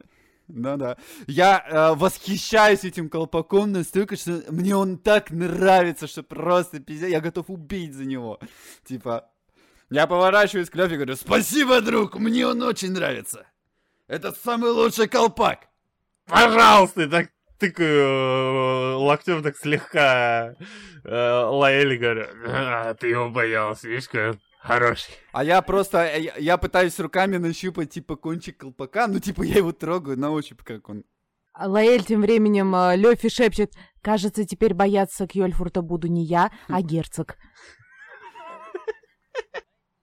Ну 0.46 0.76
да. 0.76 0.96
Я 1.26 1.64
э, 1.66 1.94
восхищаюсь 1.94 2.84
этим 2.84 3.08
колпаком 3.08 3.72
настолько, 3.72 4.14
что 4.16 4.42
мне 4.50 4.76
он 4.76 4.98
так 4.98 5.30
нравится, 5.30 6.06
что 6.06 6.22
просто 6.22 6.80
пиздец. 6.80 7.10
Я 7.10 7.20
готов 7.20 7.46
убить 7.48 7.94
за 7.94 8.04
него. 8.04 8.38
Типа, 8.84 9.28
я 9.90 10.06
поворачиваюсь 10.06 10.70
к 10.70 10.76
Лёфе 10.76 10.94
и 10.94 10.96
говорю, 10.96 11.16
Спасибо, 11.16 11.80
друг, 11.80 12.16
мне 12.16 12.46
он 12.46 12.62
очень 12.62 12.92
нравится. 12.92 13.46
Это 14.06 14.32
самый 14.32 14.70
лучший 14.70 15.08
колпак. 15.08 15.68
Пожалуйста, 16.26 17.08
так 17.08 17.30
тыкаю 17.64 18.98
локтем 18.98 19.42
так 19.42 19.56
слегка 19.56 20.54
э, 21.04 21.44
Лаэль, 21.50 21.96
говорю, 21.98 22.26
«А, 22.46 22.94
ты 22.94 23.08
его 23.08 23.30
боялся, 23.30 23.88
видишь, 23.88 24.08
какой 24.08 24.38
хороший. 24.58 25.14
А 25.32 25.44
я 25.44 25.62
просто, 25.62 26.04
э, 26.04 26.20
я, 26.20 26.34
я 26.36 26.56
пытаюсь 26.56 26.98
руками 26.98 27.36
нащупать, 27.36 27.90
типа, 27.90 28.16
кончик 28.16 28.58
колпака, 28.58 29.06
ну, 29.06 29.20
типа, 29.20 29.42
я 29.42 29.56
его 29.56 29.72
трогаю 29.72 30.18
на 30.18 30.30
ощупь, 30.30 30.62
как 30.62 30.88
он. 30.88 31.04
А 31.52 31.68
Лаэль 31.68 32.04
тем 32.04 32.22
временем 32.22 32.74
э, 32.74 32.96
Лёфи 32.96 33.28
шепчет, 33.28 33.72
кажется, 34.02 34.44
теперь 34.44 34.74
бояться 34.74 35.26
Кьольфурта 35.26 35.82
буду 35.82 36.08
не 36.08 36.24
я, 36.24 36.50
а 36.68 36.82
герцог. 36.82 37.36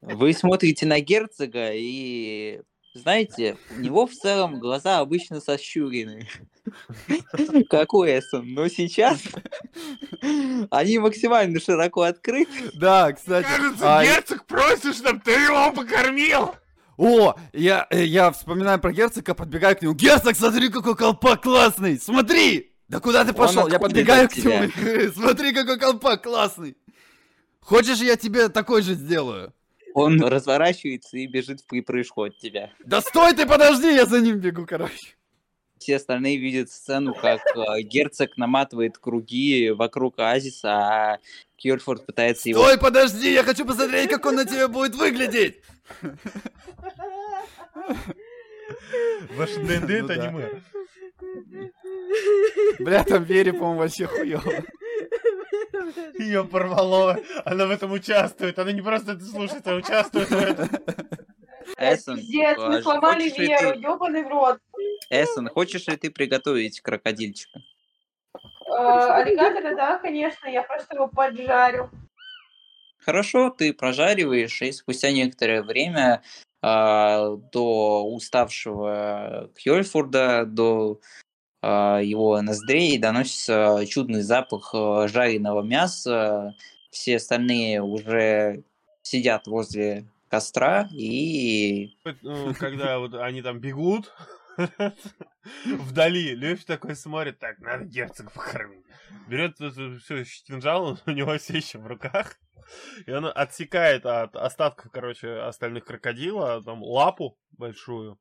Вы 0.02 0.34
смотрите 0.34 0.86
на 0.88 1.00
герцога 1.00 1.72
и 1.74 2.62
знаете, 2.94 3.58
у 3.76 3.80
него 3.80 4.06
в 4.06 4.12
целом 4.12 4.60
глаза 4.60 5.00
обычно 5.00 5.40
сощурены. 5.40 6.28
Как 7.70 7.94
у 7.94 8.04
Эссен. 8.04 8.54
Но 8.54 8.68
сейчас 8.68 9.20
они 10.70 11.00
максимально 11.00 11.60
широко 11.60 12.02
открыты. 12.02 12.72
Да, 12.74 13.12
кстати. 13.14 13.48
Кажется, 13.48 14.00
а, 14.00 14.04
герцог 14.04 14.46
просит, 14.46 14.96
чтобы 14.96 15.22
ты 15.22 15.32
его 15.32 15.72
покормил. 15.72 16.56
О, 16.98 17.36
я, 17.54 17.88
я 17.92 18.32
вспоминаю 18.32 18.80
про 18.80 18.92
герцога, 18.92 19.34
подбегаю 19.34 19.76
к 19.78 19.82
нему. 19.82 19.94
Герцог, 19.94 20.36
смотри, 20.36 20.70
какой 20.70 20.96
колпак 20.96 21.42
классный! 21.42 22.00
Смотри! 22.00 22.76
Да 22.90 23.00
куда 23.00 23.24
ты 23.24 23.34
пошел? 23.34 23.68
Я 23.70 23.80
подбегаю 23.80 24.30
к 24.30 24.36
нему. 24.36 24.70
Смотри, 25.14 25.54
какой 25.54 25.80
колпак 25.80 26.22
классный! 26.24 26.76
Хочешь, 27.62 28.00
я 28.00 28.18
тебе 28.18 28.50
такой 28.50 28.82
же 28.82 28.96
сделаю? 28.96 29.54
Он 29.94 30.22
разворачивается 30.22 31.18
и 31.18 31.28
бежит 31.28 31.62
в 31.62 31.66
припрыжку 31.68 32.24
от 32.24 32.38
тебя. 32.38 32.72
Да 32.84 33.02
стой 33.02 33.34
ты, 33.34 33.46
подожди, 33.46 33.94
я 33.94 34.06
за 34.06 34.22
ним 34.22 34.40
бегу, 34.40 34.66
короче. 34.66 35.16
Все 35.78 35.96
остальные 35.96 36.38
видят 36.38 36.70
сцену, 36.70 37.16
как 37.16 37.42
э, 37.56 37.82
герцог 37.82 38.38
наматывает 38.38 39.00
круги 39.00 39.72
вокруг 39.72 40.20
оазиса, 40.20 40.70
а 40.72 41.20
Кьюрфорд 41.58 42.06
пытается 42.06 42.50
его... 42.50 42.62
Стой, 42.62 42.78
подожди, 42.78 43.34
я 43.34 43.44
хочу 43.44 43.66
посмотреть, 43.66 44.10
как 44.12 44.24
он 44.28 44.36
на 44.36 44.46
тебе 44.46 44.68
будет 44.68 44.94
выглядеть. 44.94 45.62
Ваше 49.36 49.60
ДНД 49.60 49.90
Ну 49.90 49.96
это 49.98 50.08
да. 50.08 50.14
аниме. 50.14 50.62
Бля, 52.80 53.04
там 53.04 53.24
Вере, 53.24 53.54
по-моему, 53.54 53.80
вообще 53.80 54.06
хуёво. 54.06 54.64
Ее 56.18 56.44
порвало. 56.44 57.18
Она 57.46 57.66
в 57.66 57.72
этом 57.72 57.92
участвует. 57.92 58.58
Она 58.60 58.72
не 58.72 58.82
просто 58.82 59.14
это 59.14 59.24
слушает, 59.26 59.68
а 59.68 59.76
участвует 59.76 60.30
в 60.30 60.42
этом. 60.42 60.70
Эссен, 61.78 62.18
Пиздец, 62.18 62.58
мы 62.58 62.78
а 62.78 62.82
сломали 62.82 63.24
хочешь 63.24 63.38
ли 63.38 63.48
Веру, 63.48 63.74
ты- 63.74 63.80
ёбаный 63.82 64.24
в 64.24 64.28
рот. 64.28 64.60
Эссен, 65.10 65.48
хочешь 65.50 65.88
ли 65.88 65.96
ты 65.96 66.10
приготовить 66.12 66.82
крокодильчика? 66.82 67.62
Э, 68.68 69.22
Аллигатора, 69.22 69.76
да, 69.76 70.00
конечно, 70.00 70.48
я 70.48 70.64
просто 70.64 70.96
его 70.96 71.08
поджарю. 71.08 71.90
Хорошо, 73.00 73.50
ты 73.50 73.74
прожариваешь, 73.74 74.62
и 74.62 74.72
спустя 74.72 75.12
некоторое 75.12 75.64
время 75.64 76.22
а, 76.62 77.36
до 77.52 78.06
уставшего 78.06 79.50
Кьольфорда, 79.56 80.46
до 80.46 81.00
его 81.68 82.42
ноздрей 82.42 82.98
доносится 82.98 83.86
чудный 83.88 84.22
запах 84.22 84.72
а, 84.74 85.08
жареного 85.08 85.62
мяса. 85.62 86.56
Все 86.90 87.18
остальные 87.18 87.82
уже 87.82 88.64
сидят 89.04 89.48
возле 89.48 90.08
костра 90.30 90.88
и 90.92 91.94
Ну, 92.22 92.54
Когда 92.60 93.00
вот 93.00 93.14
они 93.14 93.42
там 93.42 93.60
бегут, 93.60 94.12
вдали, 95.66 96.36
Лёфи 96.36 96.66
такой 96.66 96.96
смотрит, 96.96 97.40
так, 97.40 97.60
надо 97.60 97.86
герцога 97.86 98.32
покормить. 98.32 98.86
Берет 99.28 99.56
все 99.58 100.24
кинжал, 100.46 100.98
у 101.06 101.12
него 101.12 101.38
все 101.38 101.58
еще 101.58 101.80
в 101.80 101.88
руках, 101.88 102.38
и 103.06 103.12
он 103.12 103.26
отсекает 103.34 104.06
от 104.06 104.36
остатков, 104.36 104.92
короче, 104.92 105.42
остальных 105.42 105.86
крокодила, 105.86 106.64
там, 106.64 106.82
лапу 106.82 107.38
большую, 107.52 108.18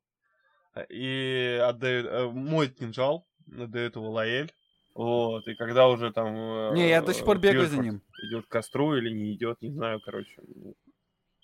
и 0.88 1.60
отдает, 1.62 2.06
э, 2.06 2.28
моет 2.28 2.76
кинжал, 2.76 3.26
отдает 3.58 3.96
его 3.96 4.10
Лаэль. 4.10 4.52
Вот, 4.94 5.46
и 5.46 5.54
когда 5.54 5.88
уже 5.88 6.12
там... 6.12 6.34
э, 6.34 6.72
Не, 6.74 6.88
я 6.88 7.00
до 7.00 7.14
сих 7.14 7.24
пор 7.24 7.38
бегаю 7.38 7.66
за 7.68 7.78
ним. 7.78 8.02
Идет 8.24 8.46
к 8.46 8.48
костру 8.48 8.96
или 8.96 9.10
не 9.10 9.32
идет, 9.32 9.62
не 9.62 9.70
знаю, 9.70 10.00
короче. 10.00 10.34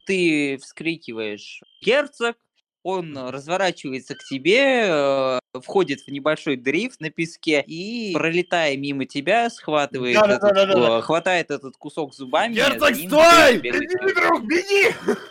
ты 0.04 0.58
вскрикиваешь 0.58 1.62
«Герцог!», 1.80 2.36
он 2.82 3.18
разворачивается 3.18 4.14
к 4.14 4.22
тебе, 4.22 4.84
э, 4.86 5.40
входит 5.60 6.02
в 6.02 6.08
небольшой 6.08 6.56
дрейф 6.56 7.00
на 7.00 7.10
песке 7.10 7.64
и, 7.66 8.12
пролетая 8.14 8.76
мимо 8.76 9.06
тебя, 9.06 9.50
схватывает 9.50 10.16
этот, 10.16 10.40
Да-да-да-да-да. 10.40 10.98
э, 10.98 11.02
хватает 11.02 11.50
этот 11.50 11.76
кусок 11.76 12.14
зубами. 12.14 12.54
Герцог, 12.54 12.94
стой! 12.94 13.58
Беги, 13.58 14.14
друг, 14.14 14.44
беги! 14.44 14.94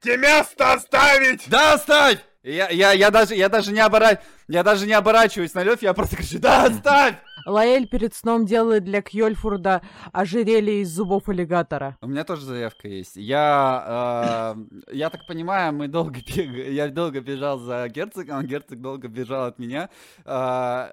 Тебе 0.00 0.18
место 0.18 0.74
оставить! 0.74 1.48
Да, 1.48 1.74
оставь! 1.74 2.18
Я, 2.44 2.68
я, 2.68 2.92
я, 2.92 3.10
даже, 3.10 3.34
я, 3.34 3.48
даже 3.48 3.72
не 3.72 3.80
обора... 3.80 4.20
я 4.48 4.62
даже 4.62 4.86
не 4.86 4.92
оборачиваюсь 4.92 5.54
на 5.54 5.64
Лёв, 5.64 5.80
я 5.80 5.94
просто 5.94 6.16
кричу, 6.16 6.38
да, 6.38 6.64
оставь! 6.66 7.14
Лаэль 7.46 7.88
перед 7.88 8.14
сном 8.14 8.44
делает 8.44 8.84
для 8.84 9.00
Кьольфурда 9.00 9.80
ожерелье 10.12 10.82
из 10.82 10.90
зубов 10.90 11.30
аллигатора. 11.30 11.96
У 12.02 12.06
меня 12.06 12.22
тоже 12.24 12.44
заявка 12.44 12.86
есть. 12.86 13.16
Я, 13.16 14.54
э, 14.56 14.94
я 14.94 15.08
так 15.08 15.26
понимаю, 15.26 15.72
мы 15.72 15.88
долго 15.88 16.20
бег... 16.20 16.68
я 16.68 16.88
долго 16.88 17.22
бежал 17.22 17.58
за 17.58 17.88
герцогом, 17.88 18.36
а 18.36 18.42
герцог 18.42 18.78
долго 18.78 19.08
бежал 19.08 19.46
от 19.46 19.58
меня. 19.58 19.88
Э, 20.26 20.90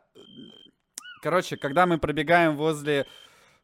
короче, 1.22 1.58
когда 1.58 1.86
мы 1.86 1.98
пробегаем 1.98 2.56
возле 2.56 3.08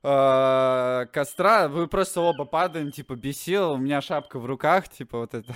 э, 0.04 1.06
костра, 1.14 1.70
вы 1.70 1.88
просто 1.88 2.20
оба 2.20 2.44
падаем, 2.44 2.92
типа, 2.92 3.16
бесил, 3.16 3.72
у 3.72 3.78
меня 3.78 4.02
шапка 4.02 4.40
в 4.40 4.46
руках, 4.46 4.90
типа, 4.90 5.20
вот 5.20 5.34
это. 5.34 5.54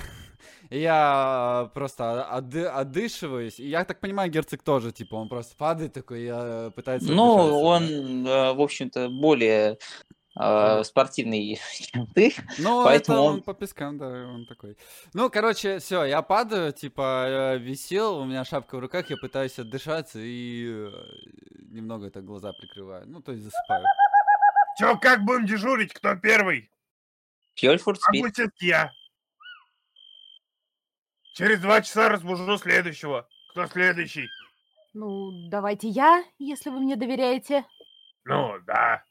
Я 0.72 1.66
э, 1.66 1.74
просто 1.74 2.26
отды- 2.32 2.66
отдышиваюсь, 2.66 3.60
и 3.60 3.68
я 3.68 3.84
так 3.84 4.00
понимаю, 4.00 4.32
герцог 4.32 4.64
тоже, 4.64 4.94
типа, 4.94 5.16
он 5.16 5.28
просто 5.28 5.54
падает 5.58 5.92
такой, 5.92 6.24
и 6.24 6.72
пытается 6.72 7.12
Ну, 7.12 7.62
он, 7.62 8.26
э, 8.26 8.54
в 8.54 8.62
общем-то, 8.62 9.10
более 9.10 9.78
э, 10.40 10.84
спортивный, 10.86 11.60
чем 11.92 12.08
ты. 12.08 12.34
Ну, 12.58 12.86
Поэтому 12.86 13.18
это 13.18 13.22
он... 13.22 13.42
по 13.42 13.54
пескам, 13.54 13.98
да, 13.98 14.08
он 14.08 14.46
такой. 14.46 14.78
Ну, 15.14 15.30
короче, 15.30 15.80
все, 15.80 16.06
я 16.06 16.22
падаю, 16.22 16.72
типа, 16.72 17.26
э, 17.28 17.58
висел, 17.58 18.20
у 18.20 18.24
меня 18.24 18.46
шапка 18.46 18.78
в 18.78 18.80
руках, 18.80 19.10
я 19.10 19.18
пытаюсь 19.18 19.60
отдышаться 19.60 20.20
и 20.22 20.70
э, 20.72 20.90
немного 21.70 22.10
так 22.10 22.24
глаза 22.24 22.54
прикрываю. 22.54 23.04
Ну, 23.08 23.22
то 23.22 23.34
есть 23.34 23.44
засыпаю. 23.44 23.86
Чё, 24.80 24.98
как 24.98 25.26
будем 25.26 25.46
дежурить? 25.46 25.92
Кто 25.94 26.16
первый? 26.16 26.72
Фьольфорд 27.56 28.00
А 28.00 28.10
спит. 28.10 28.22
будет 28.22 28.54
я. 28.62 28.94
Через 31.34 31.62
два 31.62 31.82
часа 31.82 32.10
разбужу 32.10 32.58
следующего. 32.58 33.28
Кто 33.52 33.66
следующий? 33.68 34.30
Ну, 34.94 35.32
давайте 35.50 35.88
я, 35.88 36.24
если 36.38 36.70
вы 36.70 36.80
мне 36.82 36.96
доверяете. 36.98 37.66
Ну, 38.26 38.60
да. 38.68 39.04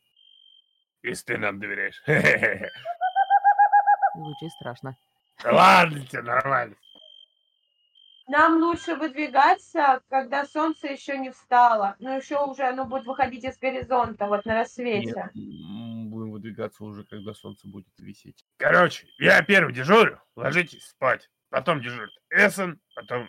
Если 1.03 1.25
ты 1.35 1.39
нам 1.39 1.59
доверяешь. 1.59 2.01
Звучит 4.15 4.51
страшно. 4.61 4.97
Да 5.43 5.53
ладно 5.53 6.05
тебе, 6.07 6.23
нормально. 6.23 6.77
Нам 8.29 8.63
лучше 8.63 8.95
выдвигаться, 8.95 10.03
когда 10.09 10.45
солнце 10.45 10.89
еще 10.89 11.17
не 11.19 11.31
встало. 11.31 11.97
Но 11.99 12.15
еще 12.17 12.39
уже 12.45 12.65
оно 12.65 12.85
будет 12.85 13.07
выходить 13.07 13.45
из 13.45 13.59
горизонта, 13.59 14.27
вот 14.27 14.45
на 14.45 14.55
рассвете. 14.55 15.31
М, 15.35 16.11
Будем 16.11 16.31
выдвигаться 16.33 16.85
уже, 16.85 17.05
когда 17.05 17.33
солнце 17.35 17.67
будет 17.67 17.89
висеть. 17.99 18.45
Короче, 18.59 19.07
я 19.19 19.43
первый 19.43 19.73
дежурю. 19.73 20.21
Ложитесь 20.37 20.87
спать. 20.87 21.31
Потом 21.51 21.81
дежурит 21.81 22.11
Эссен, 22.31 22.81
потом 22.95 23.29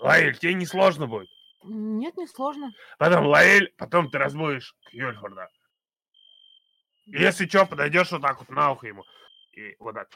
Лаэль. 0.00 0.36
Тебе 0.36 0.54
не 0.54 0.66
сложно 0.66 1.06
будет. 1.06 1.28
Нет, 1.62 2.16
не 2.16 2.26
сложно. 2.26 2.72
Потом 2.98 3.26
Лаэль, 3.26 3.72
потом 3.78 4.10
ты 4.10 4.18
разбудишь 4.18 4.74
Кьюльфорда. 4.90 5.48
Если 7.06 7.46
что, 7.46 7.66
подойдешь 7.66 8.10
вот 8.10 8.22
так 8.22 8.40
вот 8.40 8.48
на 8.50 8.72
ухо 8.72 8.88
ему. 8.88 9.04
И 9.52 9.76
вот 9.78 9.94
так. 9.94 10.08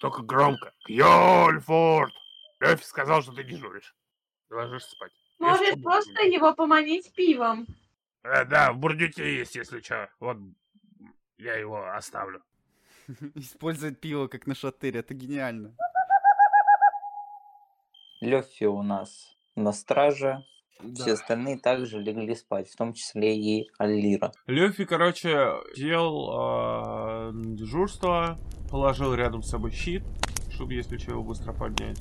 Только 0.00 0.22
громко. 0.22 0.72
Кьюльфорд! 0.86 2.14
Лёфи 2.58 2.84
сказал, 2.84 3.22
что 3.22 3.32
ты 3.32 3.44
дежуришь. 3.44 3.94
Ты 4.48 4.54
ложишься 4.54 4.90
спать. 4.90 5.12
Если 5.38 5.44
Можешь 5.44 5.74
чё, 5.74 5.82
просто 5.82 6.22
его 6.22 6.54
поманить 6.54 7.12
пивом. 7.14 7.66
Э, 8.22 8.44
да, 8.44 8.72
в 8.72 8.78
бурдюке 8.78 9.36
есть, 9.36 9.54
если 9.56 9.80
что. 9.80 10.10
Вот 10.20 10.38
я 11.38 11.54
его 11.54 11.90
оставлю. 11.92 12.42
Использует 13.34 14.00
пиво 14.00 14.26
как 14.28 14.46
на 14.46 14.54
шатырь, 14.54 14.98
это 14.98 15.14
гениально. 15.14 15.74
Лёфи 18.20 18.64
у 18.64 18.82
нас 18.82 19.34
на 19.56 19.72
страже. 19.72 20.44
Все 20.94 21.12
остальные 21.12 21.58
также 21.58 21.98
легли 21.98 22.34
спать, 22.34 22.68
в 22.68 22.76
том 22.76 22.92
числе 22.92 23.36
и 23.36 23.70
Аллира. 23.78 24.32
Лёфи, 24.46 24.84
короче, 24.84 25.52
сел 25.74 26.30
э, 26.32 27.32
дежурство, 27.34 28.38
положил 28.70 29.14
рядом 29.14 29.42
с 29.42 29.50
собой 29.50 29.72
щит, 29.72 30.02
чтобы, 30.50 30.74
если 30.74 30.96
что, 30.98 31.12
его 31.12 31.22
быстро 31.22 31.52
поднять. 31.52 32.00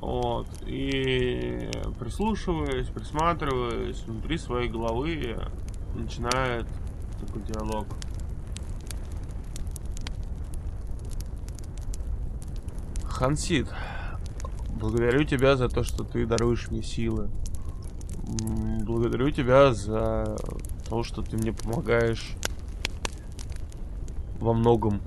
Вот. 0.00 0.46
И 0.66 1.70
прислушиваясь, 1.98 2.88
присматриваясь 2.88 4.02
внутри 4.02 4.38
своей 4.38 4.68
головы, 4.68 5.36
начинает 5.94 6.66
такой 7.20 7.42
диалог. 7.42 7.86
Хансид, 13.04 13.66
благодарю 14.78 15.24
тебя 15.24 15.56
за 15.56 15.68
то, 15.68 15.82
что 15.82 16.04
ты 16.04 16.24
даруешь 16.24 16.70
мне 16.70 16.82
силы. 16.82 17.28
Благодарю 18.84 19.30
тебя 19.30 19.74
за 19.74 20.36
то, 20.88 21.02
что 21.02 21.22
ты 21.22 21.36
мне 21.36 21.52
помогаешь 21.52 22.34
во 24.38 24.52
многом 24.52 25.00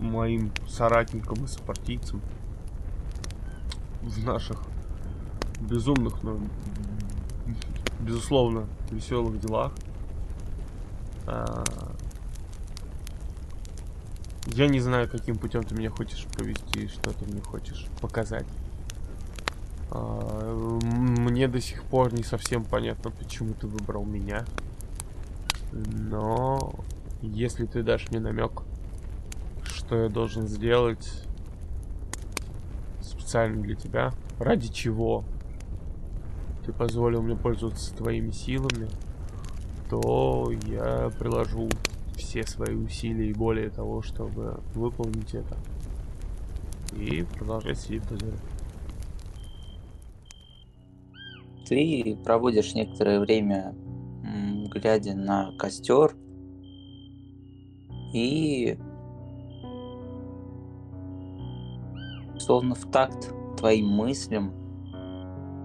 моим 0.00 0.52
соратникам 0.68 1.44
и 1.44 1.48
сопартийцам 1.48 2.20
в 4.02 4.24
наших 4.24 4.62
безумных, 5.60 6.22
но 6.22 6.38
безусловно 8.00 8.66
веселых 8.90 9.40
делах. 9.40 9.72
А, 11.26 11.64
Я 14.46 14.68
не 14.68 14.80
знаю, 14.80 15.08
каким 15.10 15.36
путем 15.36 15.64
ты 15.64 15.74
меня 15.74 15.90
хочешь 15.90 16.24
провести, 16.26 16.88
что 16.88 17.10
ты 17.10 17.26
мне 17.26 17.40
хочешь 17.40 17.88
показать. 18.00 18.46
А, 19.90 20.54
Мне 20.82 21.48
до 21.48 21.60
сих 21.60 21.82
пор 21.84 22.12
не 22.12 22.22
совсем 22.22 22.64
понятно, 22.64 23.10
почему 23.10 23.54
ты 23.54 23.66
выбрал 23.66 24.04
меня. 24.04 24.44
Но 25.72 26.74
если 27.22 27.66
ты 27.66 27.82
дашь 27.82 28.10
мне 28.10 28.20
намек, 28.20 28.62
что 29.64 29.96
я 29.96 30.08
должен 30.08 30.48
сделать 30.48 31.24
специально 33.00 33.62
для 33.62 33.74
тебя, 33.74 34.12
ради 34.38 34.68
чего 34.68 35.24
ты 36.64 36.72
позволил 36.72 37.22
мне 37.22 37.36
пользоваться 37.36 37.94
твоими 37.94 38.30
силами, 38.30 38.88
то 39.88 40.50
я 40.66 41.10
приложу 41.18 41.68
все 42.16 42.42
свои 42.44 42.74
усилия 42.74 43.30
и 43.30 43.34
более 43.34 43.70
того, 43.70 44.02
чтобы 44.02 44.60
выполнить 44.74 45.34
это. 45.34 45.56
И 46.96 47.24
продолжать 47.38 47.78
сидеть 47.78 48.02
в 48.04 48.08
дозоре. 48.08 48.36
Ты 51.68 52.16
проводишь 52.24 52.74
некоторое 52.74 53.18
время, 53.20 53.74
глядя 54.70 55.14
на 55.14 55.52
костер, 55.58 56.16
и 58.14 58.78
словно 62.38 62.74
в 62.74 62.90
такт 62.90 63.32
твоим 63.56 63.88
мыслям 63.88 64.52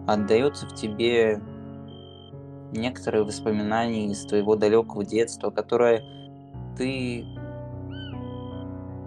отдается 0.07 0.67
в 0.67 0.73
тебе 0.73 1.39
некоторые 2.71 3.23
воспоминания 3.23 4.07
из 4.07 4.25
твоего 4.25 4.55
далекого 4.55 5.05
детства, 5.05 5.51
которое 5.51 6.03
ты... 6.77 7.25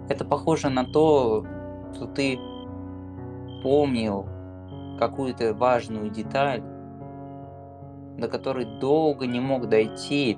Это 0.07 0.23
похоже 0.23 0.69
на 0.69 0.85
то, 0.85 1.45
что 1.93 2.07
ты 2.07 2.39
помнил 3.63 4.27
какую-то 4.99 5.53
важную 5.55 6.09
деталь, 6.09 6.63
до 8.17 8.27
которой 8.27 8.65
долго 8.79 9.27
не 9.27 9.39
мог 9.39 9.67
дойти. 9.69 10.37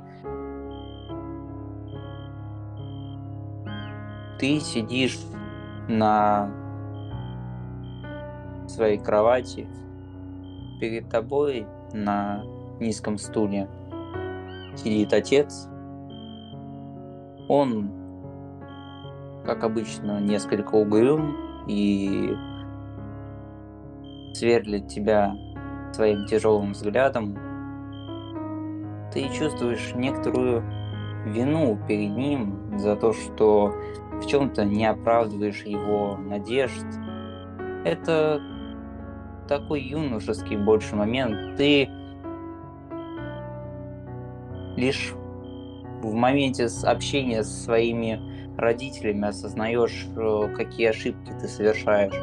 Ты 4.40 4.60
сидишь 4.60 5.18
на 5.88 6.50
своей 8.68 8.98
кровати, 8.98 9.68
перед 10.80 11.10
тобой 11.10 11.66
на 11.94 12.44
низком 12.80 13.18
стуле 13.18 13.68
сидит 14.76 15.14
отец. 15.14 15.68
Он, 17.50 17.92
как 19.46 19.64
обычно, 19.64 20.20
несколько 20.20 20.76
угрюм 20.76 21.36
и 21.68 22.36
сверлит 24.34 24.88
тебя 24.88 25.36
своим 25.94 26.26
тяжелым 26.26 26.74
взглядом. 26.74 27.38
Ты 29.14 29.30
чувствуешь 29.30 29.94
некоторую 29.96 30.64
вину 31.26 31.78
перед 31.88 32.12
ним 32.12 32.78
за 32.78 32.96
то, 32.96 33.14
что 33.14 33.74
в 34.22 34.26
чем-то 34.26 34.66
не 34.66 34.86
оправдываешь 34.86 35.64
его 35.64 36.18
надежд. 36.18 36.86
Это 37.86 38.42
такой 39.48 39.82
юношеский 39.82 40.58
больше 40.58 40.96
момент. 40.96 41.58
Ты 41.58 41.90
лишь 44.76 45.14
в 46.02 46.14
моменте 46.14 46.68
общения 46.84 47.44
с 47.44 47.66
своими 47.66 48.22
родителями 48.58 49.28
осознаешь, 49.28 50.08
э, 50.16 50.54
какие 50.56 50.88
ошибки 50.88 51.32
ты 51.40 51.48
совершаешь. 51.48 52.14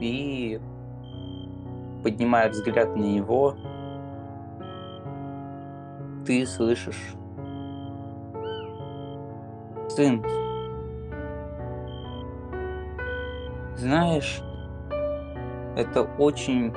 И 0.00 0.60
поднимая 2.02 2.50
взгляд 2.50 2.96
на 2.96 3.02
него, 3.02 3.56
ты 6.24 6.46
слышишь 6.46 7.14
Сын, 9.88 10.24
знаешь, 13.76 14.40
это 15.76 16.02
очень 16.18 16.72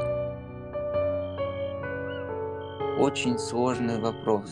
очень 2.99 3.37
сложный 3.37 4.01
вопрос. 4.01 4.51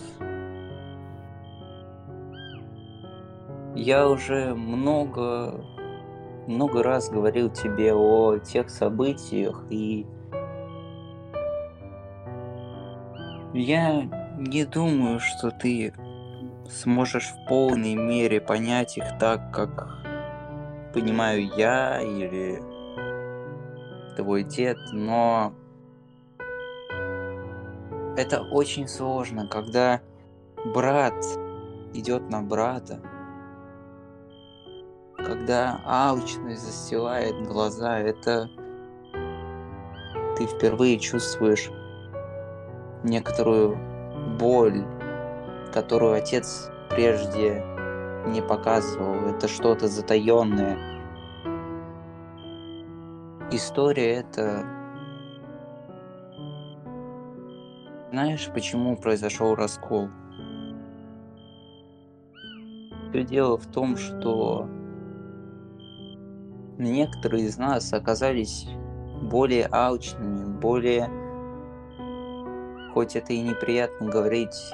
Я 3.75 4.07
уже 4.07 4.53
много, 4.55 5.65
много 6.47 6.83
раз 6.83 7.09
говорил 7.09 7.49
тебе 7.49 7.93
о 7.93 8.37
тех 8.37 8.69
событиях, 8.69 9.65
и 9.69 10.05
я 13.53 14.22
не 14.37 14.65
думаю, 14.65 15.19
что 15.19 15.51
ты 15.51 15.93
сможешь 16.69 17.29
в 17.29 17.47
полной 17.47 17.95
мере 17.95 18.41
понять 18.41 18.97
их 18.97 19.05
так, 19.19 19.51
как 19.51 20.03
понимаю 20.93 21.47
я 21.55 22.01
или 22.01 22.61
твой 24.15 24.43
дед, 24.43 24.77
но 24.91 25.53
это 28.15 28.41
очень 28.41 28.87
сложно, 28.87 29.47
когда 29.47 30.01
брат 30.73 31.15
идет 31.93 32.29
на 32.29 32.41
брата, 32.41 32.99
когда 35.17 35.79
алчность 35.85 36.61
застилает 36.61 37.47
глаза, 37.47 37.99
это 37.99 38.49
ты 40.37 40.45
впервые 40.45 40.99
чувствуешь 40.99 41.69
некоторую 43.03 43.92
боль, 44.39 44.83
которую 45.73 46.13
отец 46.13 46.69
прежде 46.89 47.63
не 48.27 48.41
показывал. 48.41 49.15
Это 49.29 49.47
что-то 49.47 49.87
затаенное. 49.87 50.77
История 53.51 54.15
это... 54.15 54.65
Знаешь, 58.11 58.49
почему 58.53 58.95
произошел 58.95 59.55
раскол? 59.55 60.09
Все 63.09 63.23
дело 63.23 63.57
в 63.57 63.65
том, 63.67 63.97
что 63.97 64.67
некоторые 66.77 67.45
из 67.45 67.57
нас 67.57 67.91
оказались 67.93 68.67
более 69.21 69.67
алчными, 69.71 70.45
более, 70.59 71.09
хоть 72.93 73.15
это 73.15 73.33
и 73.33 73.41
неприятно 73.41 74.09
говорить, 74.09 74.71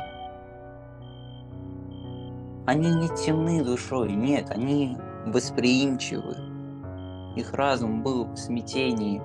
они 2.66 2.94
не 2.94 3.08
темны 3.10 3.64
душой, 3.64 4.12
нет, 4.12 4.52
они 4.52 4.98
восприимчивы. 5.26 6.36
Их 7.36 7.54
разум 7.54 8.04
был 8.04 8.26
в 8.26 8.38
смятении 8.38 9.22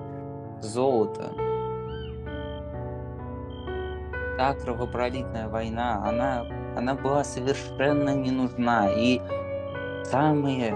золота. 0.61 1.33
Та 4.37 4.53
кровопролитная 4.55 5.47
война, 5.47 6.03
она, 6.05 6.45
она 6.75 6.95
была 6.95 7.23
совершенно 7.23 8.15
не 8.15 8.31
нужна. 8.31 8.91
И 8.91 9.21
самое, 10.05 10.73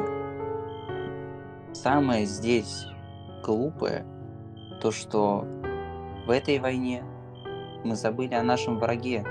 самое 1.73 2.25
здесь 2.25 2.85
глупое, 3.43 4.05
то 4.81 4.91
что 4.91 5.45
в 6.27 6.29
этой 6.29 6.59
войне 6.59 7.03
мы 7.83 7.95
забыли 7.95 8.33
о 8.35 8.43
нашем 8.43 8.79
враге. 8.79 9.25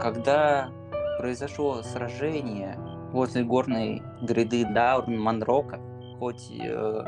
Когда 0.00 0.70
произошло 1.18 1.82
сражение 1.82 2.78
возле 3.12 3.44
горной 3.44 4.02
гряды 4.22 4.64
Даурн 4.64 5.18
Манрока. 5.18 5.80
Хоть 6.18 6.50
э, 6.50 7.04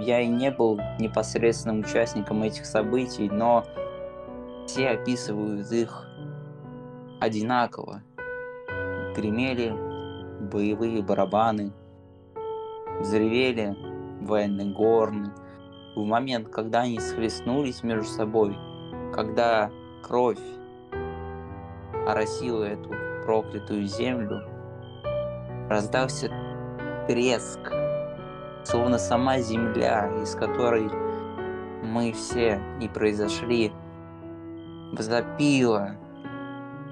я 0.00 0.20
и 0.20 0.28
не 0.28 0.50
был 0.50 0.78
непосредственным 0.98 1.80
участником 1.80 2.42
этих 2.42 2.64
событий, 2.66 3.28
но 3.28 3.64
все 4.66 4.90
описывают 4.90 5.70
их 5.72 6.06
одинаково. 7.20 8.02
Гремели 9.14 9.74
боевые 10.40 11.02
барабаны, 11.02 11.72
взревели 13.00 13.76
военные 14.20 14.72
горны. 14.72 15.32
В 15.94 16.04
момент, 16.04 16.48
когда 16.48 16.80
они 16.82 17.00
схлестнулись 17.00 17.82
между 17.82 18.04
собой, 18.04 18.56
когда 19.12 19.70
кровь 20.02 20.38
оросила 22.06 22.64
эту 22.64 22.90
проклятую 23.24 23.86
землю, 23.86 24.42
раздался 25.68 26.30
треск, 27.06 27.60
словно 28.64 28.98
сама 28.98 29.38
земля, 29.38 30.10
из 30.22 30.34
которой 30.34 30.88
мы 31.82 32.12
все 32.12 32.60
и 32.80 32.88
произошли, 32.88 33.72
возопила. 34.92 35.96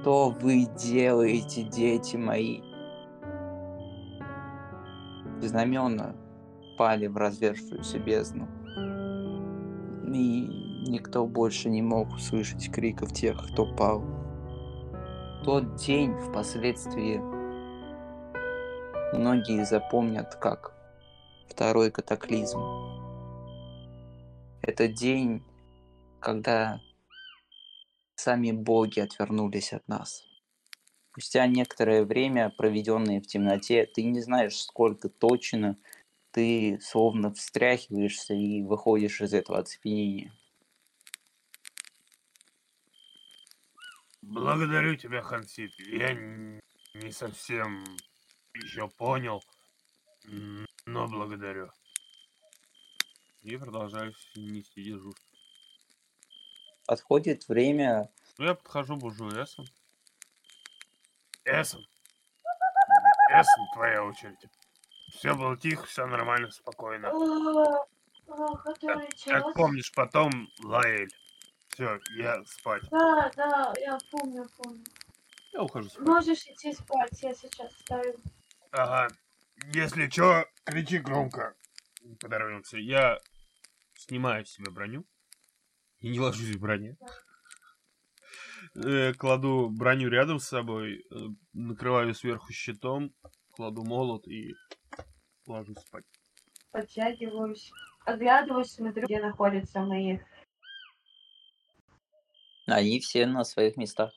Что 0.01 0.31
вы 0.31 0.65
делаете, 0.65 1.65
дети 1.65 2.17
мои? 2.17 2.63
Знамена 5.43 6.15
пали 6.79 7.09
в 7.09 7.17
развершуюся 7.17 7.99
бездну. 7.99 8.49
И 10.15 10.49
никто 10.89 11.27
больше 11.27 11.69
не 11.69 11.83
мог 11.83 12.09
услышать 12.15 12.71
криков 12.71 13.13
тех, 13.13 13.37
кто 13.53 13.67
пал. 13.75 14.03
Тот 15.45 15.77
день 15.77 16.15
впоследствии 16.19 17.21
многие 19.15 19.65
запомнят 19.65 20.35
как 20.35 20.75
второй 21.49 21.91
катаклизм. 21.91 22.59
Это 24.63 24.89
день, 24.89 25.43
когда 26.21 26.81
сами 28.15 28.51
боги 28.51 29.01
отвернулись 29.01 29.73
от 29.73 29.87
нас. 29.89 30.25
Спустя 31.11 31.47
некоторое 31.47 32.05
время, 32.05 32.53
проведенное 32.57 33.21
в 33.21 33.27
темноте, 33.27 33.87
ты 33.87 34.05
не 34.05 34.21
знаешь, 34.21 34.57
сколько 34.57 35.09
точно, 35.09 35.77
ты 36.31 36.79
словно 36.81 37.33
встряхиваешься 37.33 38.35
и 38.35 38.63
выходишь 38.63 39.21
из 39.21 39.35
этого 39.35 39.59
оцепенения. 39.59 40.33
Благодарю 44.23 44.95
тебя, 44.97 45.23
Хансит. 45.23 45.73
Я 45.79 46.13
не 46.13 47.13
совсем 47.13 47.85
еще 48.55 48.89
понял, 48.89 49.43
но 50.87 51.09
благодарю. 51.09 51.71
И 53.43 53.57
продолжаю 53.57 54.13
нести 54.35 54.83
дежурство. 54.83 55.25
Подходит 56.87 57.49
время, 57.49 58.11
Ну, 58.39 58.47
я 58.47 58.55
подхожу 58.55 58.97
бужу 58.97 59.29
Эссен. 59.29 59.65
Эссен. 61.45 61.87
Эссен, 63.31 63.73
твоя 63.75 64.05
очередь. 64.05 64.39
Все 65.11 65.35
было 65.35 65.57
тихо, 65.57 65.87
все 65.87 66.07
нормально, 66.07 66.51
спокойно. 66.51 67.11
Который? 68.65 69.09
Как 69.25 69.55
помнишь, 69.55 69.93
потом 69.95 70.49
Лаэль. 70.63 71.11
Все, 71.69 72.01
я 72.17 72.45
спать. 72.45 72.83
Да, 72.91 73.31
да, 73.37 73.73
я 73.81 73.99
помню, 74.11 74.47
помню. 74.57 74.85
Я 75.53 75.63
ухожу 75.63 75.89
спать. 75.89 76.07
Можешь 76.07 76.45
идти 76.47 76.73
спать, 76.73 77.23
я 77.23 77.35
сейчас 77.35 77.73
встаю. 77.73 78.15
Ага. 78.73 79.09
Если 79.73 80.09
чё, 80.09 80.45
кричи 80.65 80.99
громко. 80.99 81.55
Подорвемся. 82.21 82.79
Я 82.79 83.19
снимаю 83.95 84.45
с 84.45 84.51
себя 84.51 84.71
броню. 84.71 85.05
И 86.01 86.09
не 86.09 86.21
ложусь 86.21 86.55
в 86.55 86.61
броне. 86.61 86.97
Э, 88.75 89.13
Кладу 89.15 89.69
броню 89.71 90.09
рядом 90.09 90.39
с 90.39 90.49
собой, 90.49 91.05
э, 91.11 91.17
накрываю 91.53 92.15
сверху 92.15 92.53
щитом, 92.53 93.13
кладу 93.53 93.85
молот 93.85 94.29
и 94.29 94.55
ложусь 95.49 95.79
спать. 95.79 96.05
Подтягиваюсь, 96.71 97.75
оглядываюсь, 98.05 98.73
смотрю, 98.73 99.05
где 99.07 99.21
находятся 99.21 99.81
мои 99.81 100.19
они 102.67 103.01
все 103.01 103.27
на 103.27 103.45
своих 103.45 103.77
местах. 103.77 104.13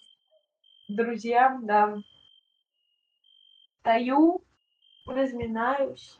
друзья, 0.87 1.57
да. 1.63 2.01
Стою, 3.79 4.43
разминаюсь 5.05 6.19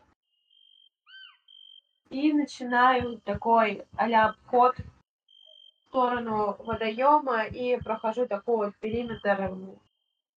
и 2.09 2.33
начинаю 2.33 3.19
такой 3.21 3.85
а-ля 3.95 4.29
обход 4.29 4.75
в 4.77 5.89
сторону 5.89 6.55
водоема 6.59 7.45
и 7.45 7.77
прохожу 7.77 8.27
такой 8.27 8.67
вот 8.67 8.75
периметр 8.77 9.41
м, 9.41 9.79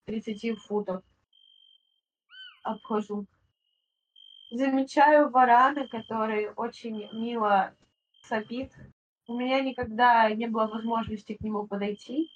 30 0.06 0.54
футов. 0.56 1.02
Обхожу. 2.62 3.26
Замечаю 4.54 5.30
варана, 5.30 5.88
который 5.88 6.48
очень 6.54 7.08
мило 7.12 7.74
сопит. 8.22 8.72
У 9.26 9.36
меня 9.36 9.60
никогда 9.60 10.30
не 10.30 10.46
было 10.46 10.68
возможности 10.68 11.34
к 11.34 11.40
нему 11.40 11.66
подойти 11.66 12.30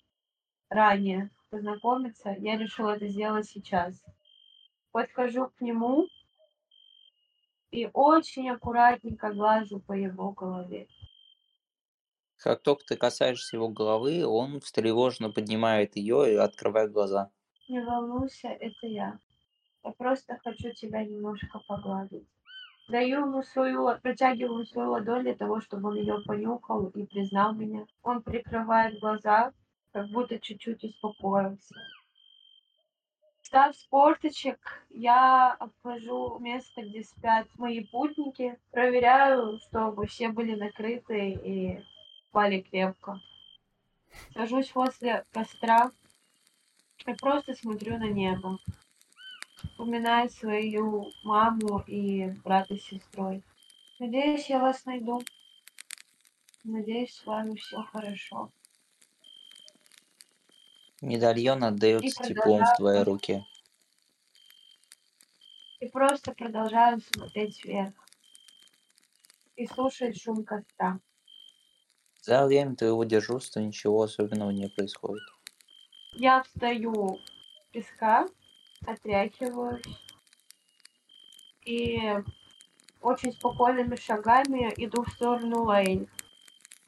ранее, 0.69 1.31
познакомиться. 1.51 2.35
Я 2.41 2.59
решила 2.59 2.97
это 2.97 3.07
сделать 3.07 3.49
сейчас. 3.49 4.03
Подхожу 4.91 5.47
к 5.47 5.61
нему 5.61 6.09
и 7.71 7.89
очень 7.93 8.51
аккуратненько 8.51 9.33
глажу 9.33 9.79
по 9.79 9.93
его 9.93 10.33
голове. 10.33 10.89
Как 12.39 12.63
только 12.63 12.83
ты 12.85 12.97
касаешься 12.97 13.55
его 13.55 13.69
головы, 13.69 14.27
он 14.27 14.59
встревоженно 14.59 15.31
поднимает 15.31 15.95
ее 15.95 16.33
и 16.33 16.35
открывает 16.35 16.91
глаза. 16.91 17.31
Не 17.69 17.81
волнуйся, 17.81 18.49
это 18.49 18.89
я. 18.89 19.21
Я 19.89 19.93
просто 19.93 20.39
хочу 20.45 20.71
тебя 20.75 21.03
немножко 21.03 21.61
погладить. 21.67 22.29
Даю 22.89 23.21
ему 23.21 23.43
свою, 23.43 23.89
протягиваю 24.03 24.67
свою 24.67 24.91
ладонь 24.91 25.23
для 25.23 25.35
того, 25.35 25.63
чтобы 25.63 25.89
он 25.89 25.97
ее 25.97 26.21
понюхал 26.27 26.89
и 26.89 27.07
признал 27.07 27.55
меня. 27.55 27.87
Он 28.03 28.21
прикрывает 28.21 29.01
глаза, 29.01 29.55
как 29.93 30.11
будто 30.11 30.39
чуть-чуть 30.39 30.85
успокоился. 30.85 31.75
Встав 33.41 33.75
с 33.75 33.85
порточек, 33.85 34.59
я 34.91 35.55
обхожу 35.55 36.39
место, 36.39 36.83
где 36.83 37.03
спят 37.03 37.47
мои 37.57 37.83
путники, 37.83 38.59
проверяю, 38.71 39.59
чтобы 39.69 40.07
все 40.07 40.29
были 40.29 40.55
накрыты 40.55 41.31
и 41.31 41.83
спали 42.29 42.61
крепко. 42.61 43.23
Сажусь 44.35 44.75
возле 44.75 45.25
костра 45.33 45.93
и 47.07 47.15
просто 47.15 47.55
смотрю 47.55 47.97
на 47.97 48.11
небо. 48.11 48.59
Вспоминаю 49.79 50.29
свою 50.29 51.13
маму 51.23 51.85
и 51.87 52.27
брата 52.43 52.77
с 52.77 52.83
сестрой. 52.83 53.45
Надеюсь, 54.01 54.51
я 54.51 54.59
вас 54.59 54.85
найду. 54.87 55.23
Надеюсь, 56.65 57.15
с 57.15 57.25
вами 57.25 57.55
все 57.55 57.85
хорошо. 57.85 58.51
Медальон 61.01 61.63
отдается 61.63 62.25
теплом 62.25 62.65
в 62.65 62.77
твоей 62.77 63.05
руке. 63.05 63.47
И 65.79 65.87
просто 65.87 66.33
продолжаю 66.33 67.01
смотреть 67.01 67.65
вверх. 67.65 67.95
И 69.55 69.65
слушать 69.69 70.21
шум 70.21 70.45
костра. 70.45 70.99
За 72.23 72.45
время 72.47 72.75
твоего 72.75 73.05
дежурства 73.05 73.61
ничего 73.61 74.03
особенного 74.03 74.51
не 74.51 74.69
происходит. 74.69 75.23
Я 76.15 76.43
встаю 76.43 77.21
с 77.61 77.73
песка, 77.73 78.27
отряхиваюсь 78.87 79.85
и 81.65 82.15
очень 83.01 83.33
спокойными 83.33 83.97
шагами 83.97 84.73
иду 84.77 85.03
в 85.03 85.11
сторону 85.11 85.65
Лейн. 85.65 86.09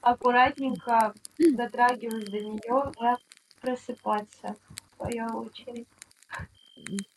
Аккуратненько 0.00 1.14
дотрагиваюсь 1.38 2.24
до 2.24 2.40
нее 2.40 2.92
и 3.00 3.60
просыпаться. 3.60 4.56
Твоя 4.96 5.26
очередь. 5.28 5.88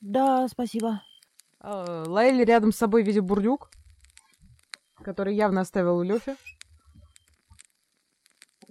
Да, 0.02 0.48
спасибо. 0.48 1.02
А, 1.60 2.04
Лайли 2.06 2.44
рядом 2.44 2.74
с 2.74 2.78
собой 2.78 3.04
видит 3.04 3.24
бурдюк, 3.24 3.70
который 5.02 5.36
явно 5.36 5.62
оставил 5.62 5.98
у 5.98 6.04
Лёфи. 6.04 6.36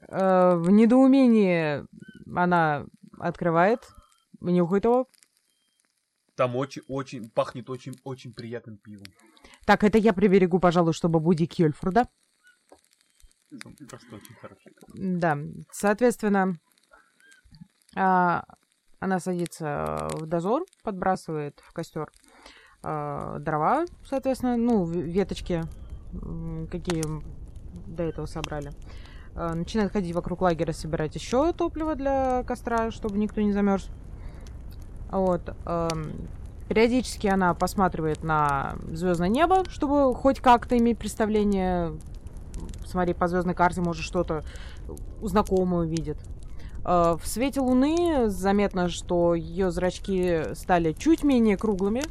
А, 0.09 0.57
В 0.57 0.71
недоумении 0.71 1.85
она 2.35 2.85
открывает, 3.19 3.89
нюхает 4.41 4.85
его. 4.85 5.09
Там 6.43 6.57
очень, 6.57 6.83
очень, 6.89 7.31
пахнет 7.31 7.71
очень, 7.71 7.95
очень 8.03 8.35
приятным 8.35 8.77
пивом. 8.77 9.07
Так, 9.65 9.85
это 9.85 9.97
я 9.97 10.13
приберегу, 10.13 10.59
пожалуй, 10.59 10.93
чтобы 10.93 11.21
будить 11.21 11.55
Кьёльфурда. 11.55 12.09
Просто 13.89 14.17
очень 14.17 14.35
хороший. 14.41 14.73
Да, 14.93 15.39
соответственно, 15.71 16.59
а, 17.95 18.45
она 18.99 19.21
садится 19.21 20.09
в 20.15 20.27
дозор, 20.27 20.65
подбрасывает 20.83 21.61
в 21.61 21.73
костер 21.73 22.11
э, 22.83 23.37
дрова, 23.39 23.85
соответственно, 24.05 24.57
ну, 24.57 24.85
веточки, 24.85 25.63
какие 26.73 27.05
до 27.87 28.03
этого 28.03 28.27
собрали. 28.27 28.73
Э, 29.37 29.55
начинает 29.55 29.93
ходить 29.93 30.13
вокруг 30.13 30.41
лагеря, 30.41 30.73
собирать 30.73 31.15
еще 31.15 31.53
топливо 31.53 31.95
для 31.95 32.43
костра, 32.43 32.91
чтобы 32.91 33.17
никто 33.19 33.41
не 33.41 33.53
замерз. 33.53 33.89
Вот. 35.13 35.43
эм, 35.67 36.11
периодически 36.69 37.27
она 37.29 37.55
посматривает 37.55 38.25
на 38.25 38.75
звездное 38.91 39.29
небо, 39.29 39.63
чтобы 39.69 40.15
хоть 40.15 40.41
как-то 40.41 40.77
иметь 40.79 40.99
представление. 40.99 41.93
Смотри, 42.87 43.15
по 43.15 43.29
звездной 43.29 43.55
карте, 43.55 43.81
может, 43.81 44.03
что-то 44.05 44.43
знакомое 45.23 45.83
увидит. 45.87 46.17
Э, 46.85 47.17
В 47.21 47.27
свете 47.27 47.61
луны 47.61 48.29
заметно, 48.29 48.89
что 48.89 49.35
ее 49.35 49.71
зрачки 49.71 50.55
стали 50.55 50.93
чуть 50.93 51.23
менее 51.23 51.57
круглыми, 51.57 52.03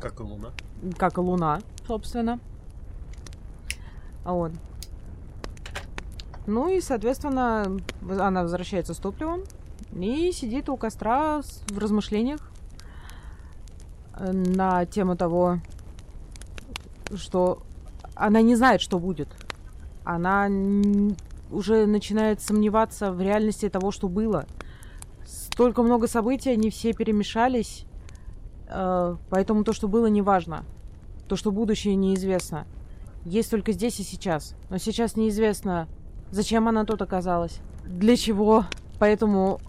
Как 0.00 0.20
и 0.20 0.22
луна. 0.22 0.50
как 0.98 1.16
и 1.16 1.20
луна, 1.20 1.60
собственно. 1.86 2.38
А 4.24 4.32
Вот. 4.32 4.52
Ну 6.46 6.68
и, 6.68 6.80
соответственно, 6.80 7.78
она 8.08 8.42
возвращается 8.42 8.92
с 8.94 8.98
топливом 8.98 9.42
и 9.92 10.30
сидит 10.32 10.68
у 10.68 10.76
костра 10.76 11.40
в 11.68 11.78
размышлениях 11.78 12.40
э, 14.16 14.30
на 14.32 14.84
тему 14.84 15.16
того, 15.16 15.60
что 17.14 17.62
она 18.14 18.42
не 18.42 18.56
знает, 18.56 18.80
что 18.80 18.98
будет. 18.98 19.28
Она 20.04 20.48
уже 21.50 21.86
начинает 21.86 22.40
сомневаться 22.40 23.10
в 23.12 23.20
реальности 23.20 23.68
того, 23.68 23.90
что 23.90 24.08
было. 24.08 24.46
Столько 25.26 25.82
много 25.82 26.08
событий, 26.08 26.50
они 26.50 26.68
все 26.68 26.92
перемешались, 26.92 27.86
э, 28.68 29.16
поэтому 29.30 29.64
то, 29.64 29.72
что 29.72 29.88
было, 29.88 30.06
не 30.06 30.20
важно. 30.20 30.64
То, 31.28 31.36
что 31.36 31.52
будущее 31.52 31.94
неизвестно. 31.94 32.66
Есть 33.24 33.50
только 33.50 33.72
здесь 33.72 33.98
и 34.00 34.02
сейчас. 34.02 34.54
Но 34.68 34.76
сейчас 34.76 35.16
неизвестно, 35.16 35.88
зачем 36.34 36.66
она 36.66 36.84
тут 36.84 37.00
оказалась, 37.00 37.60
для 37.84 38.16
чего. 38.16 38.64
Поэтому 38.98 39.60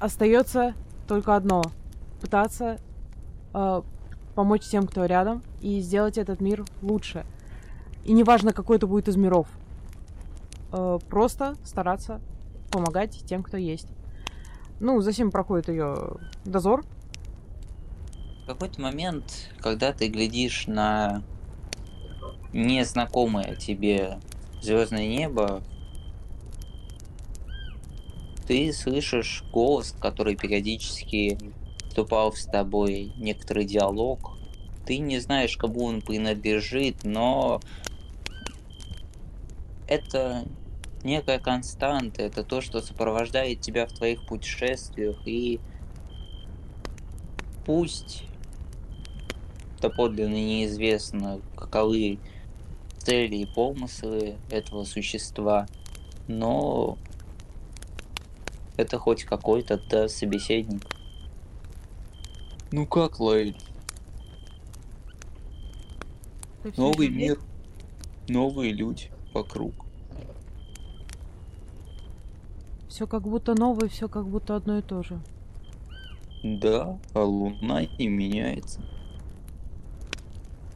остается 0.00 0.74
только 1.06 1.36
одно. 1.36 1.62
Пытаться 2.20 2.78
э, 3.54 3.82
помочь 4.34 4.62
тем, 4.62 4.86
кто 4.86 5.04
рядом, 5.04 5.42
и 5.60 5.80
сделать 5.80 6.18
этот 6.18 6.40
мир 6.40 6.64
лучше. 6.82 7.24
И 8.04 8.12
неважно, 8.12 8.52
какой 8.52 8.76
это 8.76 8.88
будет 8.88 9.08
из 9.08 9.16
миров. 9.16 9.46
Э, 10.72 10.98
просто 11.08 11.54
стараться 11.64 12.20
помогать 12.70 13.22
тем, 13.26 13.44
кто 13.44 13.56
есть. 13.56 13.86
Ну, 14.80 15.00
затем 15.00 15.30
проходит 15.30 15.68
ее 15.68 16.14
дозор. 16.44 16.84
В 18.42 18.46
какой-то 18.46 18.80
момент, 18.80 19.52
когда 19.60 19.92
ты 19.92 20.08
глядишь 20.08 20.66
на 20.66 21.22
незнакомое 22.52 23.54
тебе 23.54 24.18
звездное 24.60 25.06
небо, 25.06 25.62
ты 28.50 28.72
слышишь 28.72 29.44
голос, 29.52 29.94
который 30.00 30.34
периодически 30.34 31.38
вступал 31.86 32.32
с 32.32 32.46
тобой 32.46 33.12
некоторый 33.16 33.64
диалог. 33.64 34.36
Ты 34.84 34.98
не 34.98 35.20
знаешь, 35.20 35.56
кому 35.56 35.84
он 35.84 36.00
принадлежит, 36.02 37.04
но 37.04 37.60
это 39.86 40.44
некая 41.04 41.38
константа, 41.38 42.22
это 42.22 42.42
то, 42.42 42.60
что 42.60 42.80
сопровождает 42.80 43.60
тебя 43.60 43.86
в 43.86 43.92
твоих 43.92 44.26
путешествиях, 44.26 45.16
и 45.26 45.60
пусть 47.64 48.24
доподлинно 49.80 50.34
неизвестно, 50.34 51.40
каковы 51.54 52.18
цели 52.98 53.36
и 53.36 53.46
помыслы 53.46 54.38
этого 54.50 54.82
существа, 54.82 55.68
но 56.26 56.98
это 58.80 58.98
хоть 58.98 59.24
какой-то 59.24 59.80
да, 59.90 60.08
собеседник. 60.08 60.82
Ну 62.72 62.86
как, 62.86 63.14
всё 63.14 63.54
Новый 66.76 67.08
мир, 67.08 67.38
новые 68.28 68.72
люди 68.72 69.10
вокруг. 69.32 69.74
Все 72.88 73.06
как 73.06 73.22
будто 73.22 73.54
новое, 73.54 73.88
все 73.88 74.08
как 74.08 74.26
будто 74.26 74.56
одно 74.56 74.78
и 74.78 74.82
то 74.82 75.02
же. 75.02 75.20
Да, 76.42 76.98
а 77.14 77.22
луна 77.22 77.82
не 77.98 78.08
меняется. 78.08 78.80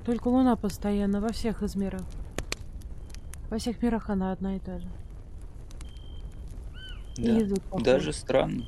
Только 0.04 0.28
Луна 0.28 0.54
постоянно 0.56 1.20
во 1.22 1.32
всех 1.32 1.62
из 1.62 1.76
миров. 1.76 2.02
Во 3.48 3.58
всех 3.58 3.82
мирах 3.82 4.10
она 4.10 4.32
одна 4.32 4.56
и 4.56 4.58
та 4.58 4.78
же. 4.78 4.88
И 7.16 7.22
Да, 7.26 7.42
идут 7.42 7.62
похожи. 7.62 7.84
даже 7.84 8.12
странно. 8.12 8.64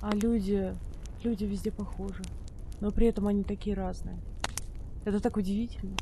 А 0.00 0.14
люди... 0.14 0.74
Люди 1.22 1.44
везде 1.44 1.70
похожи. 1.70 2.22
Но 2.80 2.90
при 2.90 3.06
этом 3.06 3.26
они 3.26 3.44
такие 3.44 3.76
разные. 3.76 4.16
Это 5.04 5.20
так 5.20 5.36
удивительно. 5.36 5.94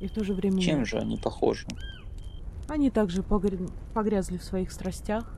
И 0.00 0.06
в 0.08 0.12
то 0.12 0.22
же 0.24 0.34
время... 0.34 0.60
Чем 0.60 0.80
нет. 0.80 0.88
же 0.88 0.98
они 0.98 1.16
похожи? 1.16 1.66
Они 2.68 2.90
также 2.90 3.22
погр- 3.22 3.70
погрязли 3.94 4.36
в 4.38 4.44
своих 4.44 4.70
страстях, 4.72 5.34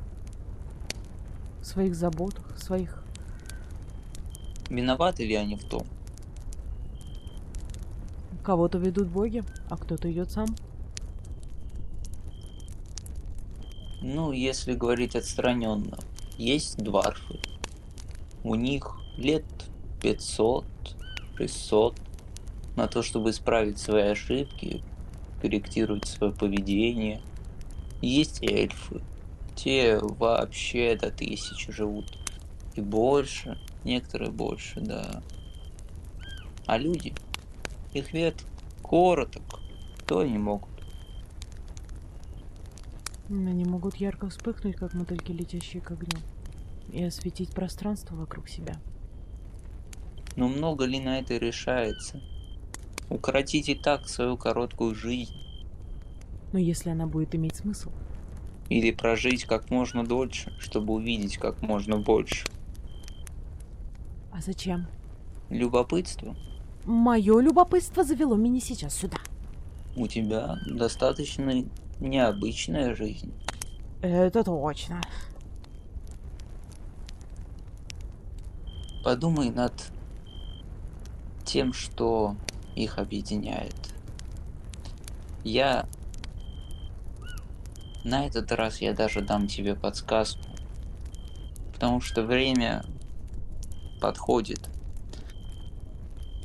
в 1.61 1.65
своих 1.67 1.95
заботах, 1.95 2.55
в 2.57 2.63
своих... 2.63 3.03
Виноваты 4.69 5.25
ли 5.27 5.35
они 5.35 5.55
в 5.57 5.65
том? 5.65 5.83
Кого-то 8.43 8.79
ведут 8.79 9.09
боги, 9.09 9.45
а 9.69 9.77
кто-то 9.77 10.11
идет 10.11 10.31
сам. 10.31 10.47
Ну, 14.09 14.31
если 14.31 14.75
говорить 14.75 15.17
отстраненно, 15.17 15.99
есть 16.39 16.77
дварфы. 16.77 17.41
У 18.45 18.55
них 18.55 18.95
лет 19.17 19.45
500, 20.01 20.65
600 21.37 21.97
на 22.77 22.87
то, 22.87 23.03
чтобы 23.03 23.31
исправить 23.31 23.81
свои 23.81 24.05
ошибки, 24.05 24.81
корректировать 25.43 26.07
свое 26.07 26.33
поведение. 26.33 27.21
Есть 28.01 28.45
эльфы. 28.45 29.01
Те 29.57 29.99
вообще 29.99 30.95
до 30.95 31.11
тысячи 31.11 31.73
живут. 31.73 32.17
И 32.77 32.81
больше. 32.81 33.59
Некоторые 33.83 34.31
больше, 34.31 34.83
да. 34.83 35.21
А 36.67 36.79
люди? 36.79 37.13
Их 37.93 38.13
век 38.13 38.37
короток. 38.85 39.59
То 40.07 40.21
они 40.21 40.39
могут. 40.39 40.76
Они 43.29 43.65
могут 43.65 43.97
ярко 43.97 44.29
вспыхнуть, 44.29 44.77
как 44.77 44.95
мотыльки, 44.95 45.33
летящие 45.33 45.83
к 45.83 45.91
огню, 45.91 46.19
и 46.93 47.03
осветить 47.03 47.51
пространство 47.51 48.15
вокруг 48.15 48.49
себя. 48.49 48.77
Но 50.37 50.49
много 50.49 50.85
ли 50.85 51.01
на 51.01 51.19
это 51.19 51.37
решается? 51.37 52.21
Укоротить 53.09 53.69
и 53.69 53.75
так 53.75 54.09
свою 54.09 54.37
короткую 54.37 54.95
жизнь. 54.95 55.35
Но 56.53 56.59
если 56.59 56.91
она 56.91 57.07
будет 57.07 57.35
иметь 57.35 57.57
смысл, 57.57 57.91
Или 58.69 58.91
прожить 58.91 59.45
как 59.45 59.71
можно 59.71 60.05
дольше, 60.05 60.53
чтобы 60.59 60.95
увидеть 60.95 61.37
как 61.39 61.63
можно 61.63 61.99
больше. 61.99 62.47
а 64.33 64.41
зачем? 64.41 64.87
Любопытство. 65.51 66.37
Мое 66.85 67.41
любопытство 67.41 68.05
завело 68.05 68.37
меня 68.37 68.61
сейчас 68.61 68.95
сюда. 68.95 69.19
У 69.97 70.07
тебя 70.09 70.59
достаточно 70.67 71.65
необычная 72.01 72.95
жизнь. 72.95 73.33
Это 74.03 74.45
точно. 74.45 75.01
Подумай 79.03 79.51
над 79.51 79.73
тем, 81.45 81.73
что 81.73 82.37
их 82.75 82.99
объединяет. 82.99 83.75
Я... 85.45 85.87
На 88.05 88.27
этот 88.27 88.53
раз 88.53 88.81
я 88.81 88.93
даже 88.93 89.21
дам 89.21 89.47
тебе 89.49 89.75
подсказку. 89.75 90.45
Потому 91.73 92.01
что 92.01 92.23
время 92.23 92.85
подходит. 94.01 94.69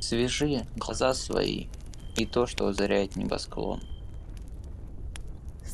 Свяжи 0.00 0.66
глаза 0.76 1.14
свои 1.14 1.66
и 2.16 2.26
то, 2.26 2.46
что 2.46 2.66
озаряет 2.66 3.16
небосклон. 3.16 3.80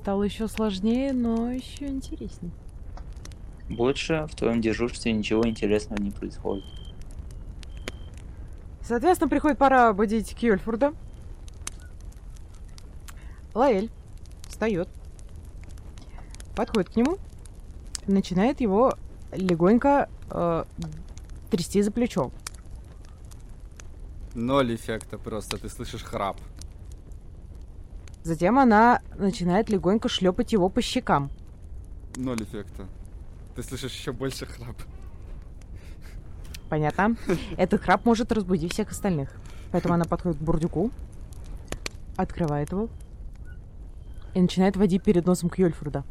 Стало 0.09 0.23
еще 0.23 0.49
сложнее, 0.49 1.13
но 1.13 1.53
еще 1.53 1.87
интереснее. 1.87 2.51
Больше 3.69 4.27
в 4.31 4.35
твоем 4.35 4.63
дежурстве 4.63 5.13
ничего 5.13 5.47
интересного 5.47 6.01
не 6.01 6.11
происходит. 6.11 6.65
Соответственно, 8.81 9.29
приходит 9.29 9.59
пора 9.59 9.93
будить 9.93 10.35
Кьюльфурда. 10.35 10.95
Лаэль 13.53 13.91
встает, 14.49 14.89
подходит 16.57 16.89
к 16.89 16.97
нему, 16.97 17.19
начинает 18.07 18.63
его 18.63 18.95
легонько 19.33 20.09
э, 20.31 20.65
трясти 21.51 21.83
за 21.83 21.93
плечо. 21.93 22.31
Ноль 24.33 24.75
эффекта 24.75 25.19
просто, 25.19 25.59
ты 25.59 25.69
слышишь 25.69 26.03
храп. 26.03 26.39
Затем 28.29 28.59
она 28.59 29.01
начинает 29.17 29.71
легонько 29.71 30.11
шлепать 30.11 30.53
его 30.53 30.69
по 30.69 30.83
щекам. 30.83 31.31
Ноль 32.15 32.43
эффекта. 32.43 32.85
Ты 33.57 33.63
слышишь 33.63 33.95
еще 33.95 34.13
больше 34.13 34.45
храп. 34.45 34.77
Понятно? 36.69 37.17
Этот 37.57 37.81
храп 37.81 38.05
может 38.05 38.31
разбудить 38.31 38.75
всех 38.75 38.91
остальных. 38.91 39.31
Поэтому 39.73 39.95
она 39.95 40.05
подходит 40.05 40.37
к 40.37 40.43
бурдюку, 40.43 40.91
открывает 42.17 42.71
его 42.71 42.91
и 44.35 44.43
начинает 44.43 44.77
водить 44.77 45.03
перед 45.03 45.25
носом 45.25 45.49
Кьёльфорда. 45.49 46.05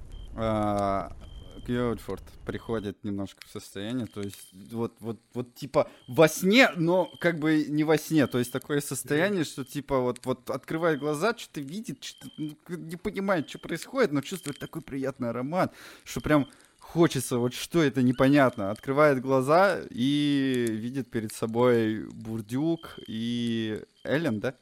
Кьюльфорд 1.67 2.23
приходит 2.45 3.03
немножко 3.03 3.45
в 3.45 3.51
состояние, 3.51 4.07
то 4.07 4.21
есть 4.21 4.53
вот, 4.71 4.95
вот, 5.01 5.19
вот 5.33 5.53
типа 5.53 5.91
во 6.07 6.29
сне, 6.29 6.69
но 6.77 7.11
как 7.19 7.39
бы 7.39 7.65
не 7.67 7.83
во 7.83 7.97
сне, 7.97 8.25
то 8.27 8.39
есть 8.39 8.53
такое 8.53 8.79
состояние, 8.79 9.43
что 9.43 9.65
типа 9.65 9.99
вот, 9.99 10.25
вот 10.25 10.49
открывает 10.49 10.99
глаза, 10.99 11.35
что-то 11.37 11.59
видит, 11.59 12.01
что 12.05 12.25
не 12.37 12.95
понимает, 12.95 13.49
что 13.49 13.59
происходит, 13.59 14.13
но 14.13 14.21
чувствует 14.21 14.59
такой 14.59 14.81
приятный 14.81 15.29
аромат, 15.29 15.73
что 16.05 16.21
прям 16.21 16.47
хочется, 16.79 17.37
вот 17.37 17.53
что 17.53 17.83
это 17.83 18.01
непонятно. 18.01 18.71
Открывает 18.71 19.19
глаза 19.19 19.81
и 19.89 20.67
видит 20.69 21.11
перед 21.11 21.33
собой 21.33 22.07
Бурдюк 22.13 22.97
и 23.07 23.83
Эллен, 24.05 24.39
да? 24.39 24.55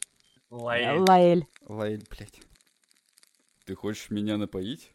Лаэль. 0.50 1.06
Лаэль. 1.08 1.48
Лаэль, 1.68 2.04
блядь. 2.10 2.42
Ты 3.66 3.76
хочешь 3.76 4.10
меня 4.10 4.38
напоить? 4.38 4.95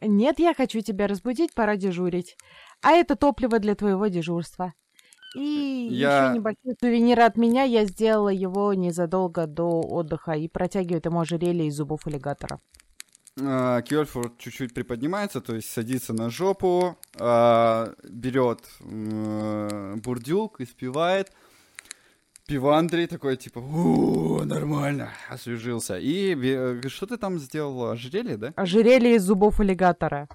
Нет, 0.00 0.38
я 0.38 0.54
хочу 0.54 0.80
тебя 0.80 1.06
разбудить, 1.06 1.54
пора 1.54 1.76
дежурить. 1.76 2.36
А 2.82 2.92
это 2.92 3.16
топливо 3.16 3.58
для 3.58 3.74
твоего 3.74 4.06
дежурства. 4.08 4.74
И 5.34 5.88
Я- 5.90 6.26
еще 6.28 6.34
небольшой 6.38 6.74
сувенир 6.80 7.20
от 7.20 7.36
меня. 7.36 7.64
Я 7.64 7.84
сделала 7.84 8.28
его 8.28 8.72
незадолго 8.74 9.46
до 9.46 9.80
отдыха 9.80 10.32
и 10.32 10.48
протягивает 10.48 11.06
ему 11.06 11.20
ожерелье 11.20 11.66
из 11.66 11.74
зубов 11.76 12.06
аллигатора. 12.06 12.60
А, 13.38 13.82
Кьольфорд 13.82 14.38
чуть-чуть 14.38 14.72
приподнимается, 14.72 15.42
то 15.42 15.54
есть 15.54 15.68
садится 15.70 16.14
на 16.14 16.30
жопу, 16.30 16.96
а, 17.18 17.92
берет 18.08 18.60
бурдюк, 18.80 20.60
испевает. 20.60 21.32
Пивандрий 22.46 23.06
такой, 23.08 23.36
типа, 23.36 23.58
«У, 23.58 24.44
нормально, 24.44 25.10
освежился. 25.28 25.98
И 25.98 26.34
бе- 26.34 26.88
что 26.88 27.06
ты 27.06 27.16
там 27.16 27.38
сделал? 27.40 27.90
Ожерелье, 27.90 28.36
да? 28.36 28.52
Ожерелье 28.56 29.16
из 29.16 29.22
зубов 29.24 29.58
аллигатора. 29.60 30.28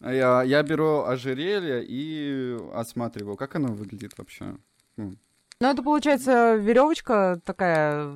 А 0.00 0.12
Я, 0.12 0.42
я 0.44 0.62
беру 0.62 1.02
ожерелье 1.04 1.84
и 1.86 2.56
осматриваю, 2.72 3.36
как 3.36 3.56
оно 3.56 3.68
выглядит 3.74 4.12
вообще. 4.16 4.56
Ну, 4.96 5.16
Ну, 5.60 5.68
это 5.68 5.82
получается 5.82 6.54
веревочка 6.54 7.38
такая 7.44 8.14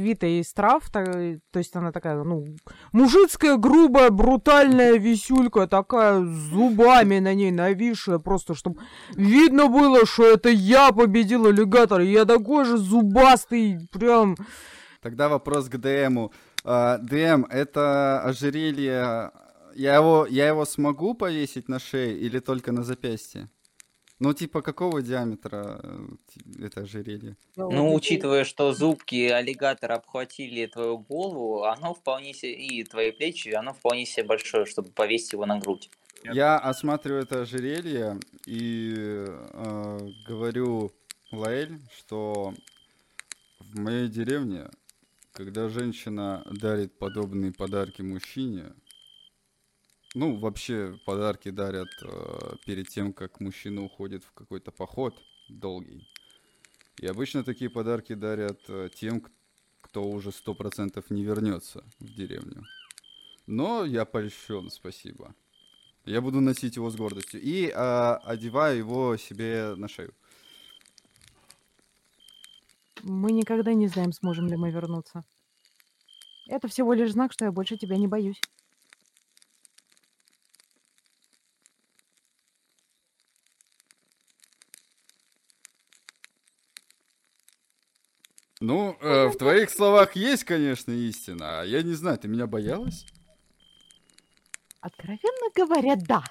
свитая 0.00 0.40
из 0.40 0.52
трав, 0.52 0.90
та- 0.90 1.04
то 1.04 1.58
есть 1.58 1.76
она 1.76 1.92
такая, 1.92 2.22
ну, 2.22 2.44
мужицкая, 2.92 3.56
грубая, 3.56 4.10
брутальная 4.10 4.96
висюлька, 4.98 5.66
такая 5.66 6.24
зубами 6.24 7.18
на 7.18 7.34
ней 7.34 7.50
нависшая, 7.50 8.18
просто 8.18 8.54
чтобы 8.54 8.80
видно 9.14 9.66
было, 9.68 10.06
что 10.06 10.24
это 10.24 10.48
я 10.48 10.92
победил 10.92 11.46
аллигатора, 11.46 12.04
я 12.04 12.24
такой 12.24 12.64
же 12.64 12.78
зубастый, 12.78 13.78
прям... 13.92 14.36
Тогда 15.02 15.28
вопрос 15.28 15.68
к 15.68 15.78
ДМу. 15.78 16.32
А, 16.64 16.98
ДМ, 16.98 17.46
это 17.50 18.20
ожерелье, 18.22 19.30
я 19.74 19.94
его, 19.96 20.26
я 20.28 20.48
его 20.48 20.64
смогу 20.66 21.14
повесить 21.14 21.68
на 21.68 21.78
шее 21.78 22.18
или 22.18 22.38
только 22.38 22.72
на 22.72 22.82
запястье? 22.82 23.48
Ну, 24.20 24.34
типа, 24.34 24.60
какого 24.60 25.00
диаметра 25.00 25.80
э, 25.82 26.66
это 26.66 26.82
ожерелье? 26.82 27.36
Ну, 27.56 27.94
учитывая, 27.94 28.44
что 28.44 28.74
зубки 28.74 29.28
аллигатора 29.28 29.94
обхватили 29.94 30.66
твою 30.66 30.98
голову, 30.98 31.64
оно 31.64 31.94
вполне 31.94 32.34
себе, 32.34 32.52
и 32.52 32.84
твои 32.84 33.12
плечи, 33.12 33.48
оно 33.48 33.72
вполне 33.72 34.04
себе 34.04 34.24
большое, 34.26 34.66
чтобы 34.66 34.90
повесить 34.90 35.32
его 35.32 35.46
на 35.46 35.58
грудь. 35.58 35.88
Я 36.22 36.58
осматриваю 36.58 37.22
это 37.22 37.40
ожерелье 37.40 38.20
и 38.46 38.94
э, 39.26 39.98
говорю 40.28 40.92
Лаэль, 41.32 41.80
что 41.96 42.52
в 43.58 43.78
моей 43.78 44.08
деревне, 44.08 44.68
когда 45.32 45.70
женщина 45.70 46.44
дарит 46.50 46.92
подобные 46.98 47.52
подарки 47.52 48.02
мужчине, 48.02 48.74
ну, 50.14 50.36
вообще 50.36 50.98
подарки 51.04 51.50
дарят 51.50 51.88
э, 52.02 52.56
перед 52.66 52.88
тем, 52.88 53.12
как 53.12 53.40
мужчина 53.40 53.84
уходит 53.84 54.24
в 54.24 54.32
какой-то 54.32 54.70
поход 54.72 55.14
долгий. 55.48 56.08
И 56.98 57.06
обычно 57.06 57.44
такие 57.44 57.70
подарки 57.70 58.14
дарят 58.14 58.60
э, 58.68 58.88
тем, 58.94 59.22
кто 59.80 60.02
уже 60.04 60.32
сто 60.32 60.54
процентов 60.54 61.10
не 61.10 61.22
вернется 61.22 61.84
в 61.98 62.14
деревню. 62.14 62.64
Но 63.46 63.84
я 63.84 64.04
польщен, 64.04 64.70
спасибо. 64.70 65.34
Я 66.04 66.20
буду 66.20 66.40
носить 66.40 66.76
его 66.76 66.90
с 66.90 66.96
гордостью. 66.96 67.40
И 67.40 67.70
а, 67.74 68.16
одеваю 68.24 68.78
его 68.78 69.16
себе 69.16 69.74
на 69.76 69.88
шею. 69.88 70.14
Мы 73.02 73.32
никогда 73.32 73.74
не 73.74 73.88
знаем, 73.88 74.12
сможем 74.12 74.46
ли 74.46 74.56
мы 74.56 74.70
вернуться. 74.70 75.24
Это 76.46 76.68
всего 76.68 76.92
лишь 76.92 77.12
знак, 77.12 77.32
что 77.32 77.44
я 77.44 77.52
больше 77.52 77.76
тебя 77.76 77.96
не 77.96 78.06
боюсь. 78.06 78.40
Ну, 88.70 88.96
э, 89.00 89.26
в 89.26 89.36
твоих 89.36 89.68
словах 89.68 90.14
есть, 90.14 90.44
конечно, 90.44 90.92
истина. 90.92 91.62
А 91.62 91.64
я 91.64 91.82
не 91.82 91.92
знаю, 91.94 92.18
ты 92.18 92.28
меня 92.28 92.46
боялась? 92.46 93.04
Откровенно 94.80 95.50
говоря, 95.56 95.96
да. 95.96 96.22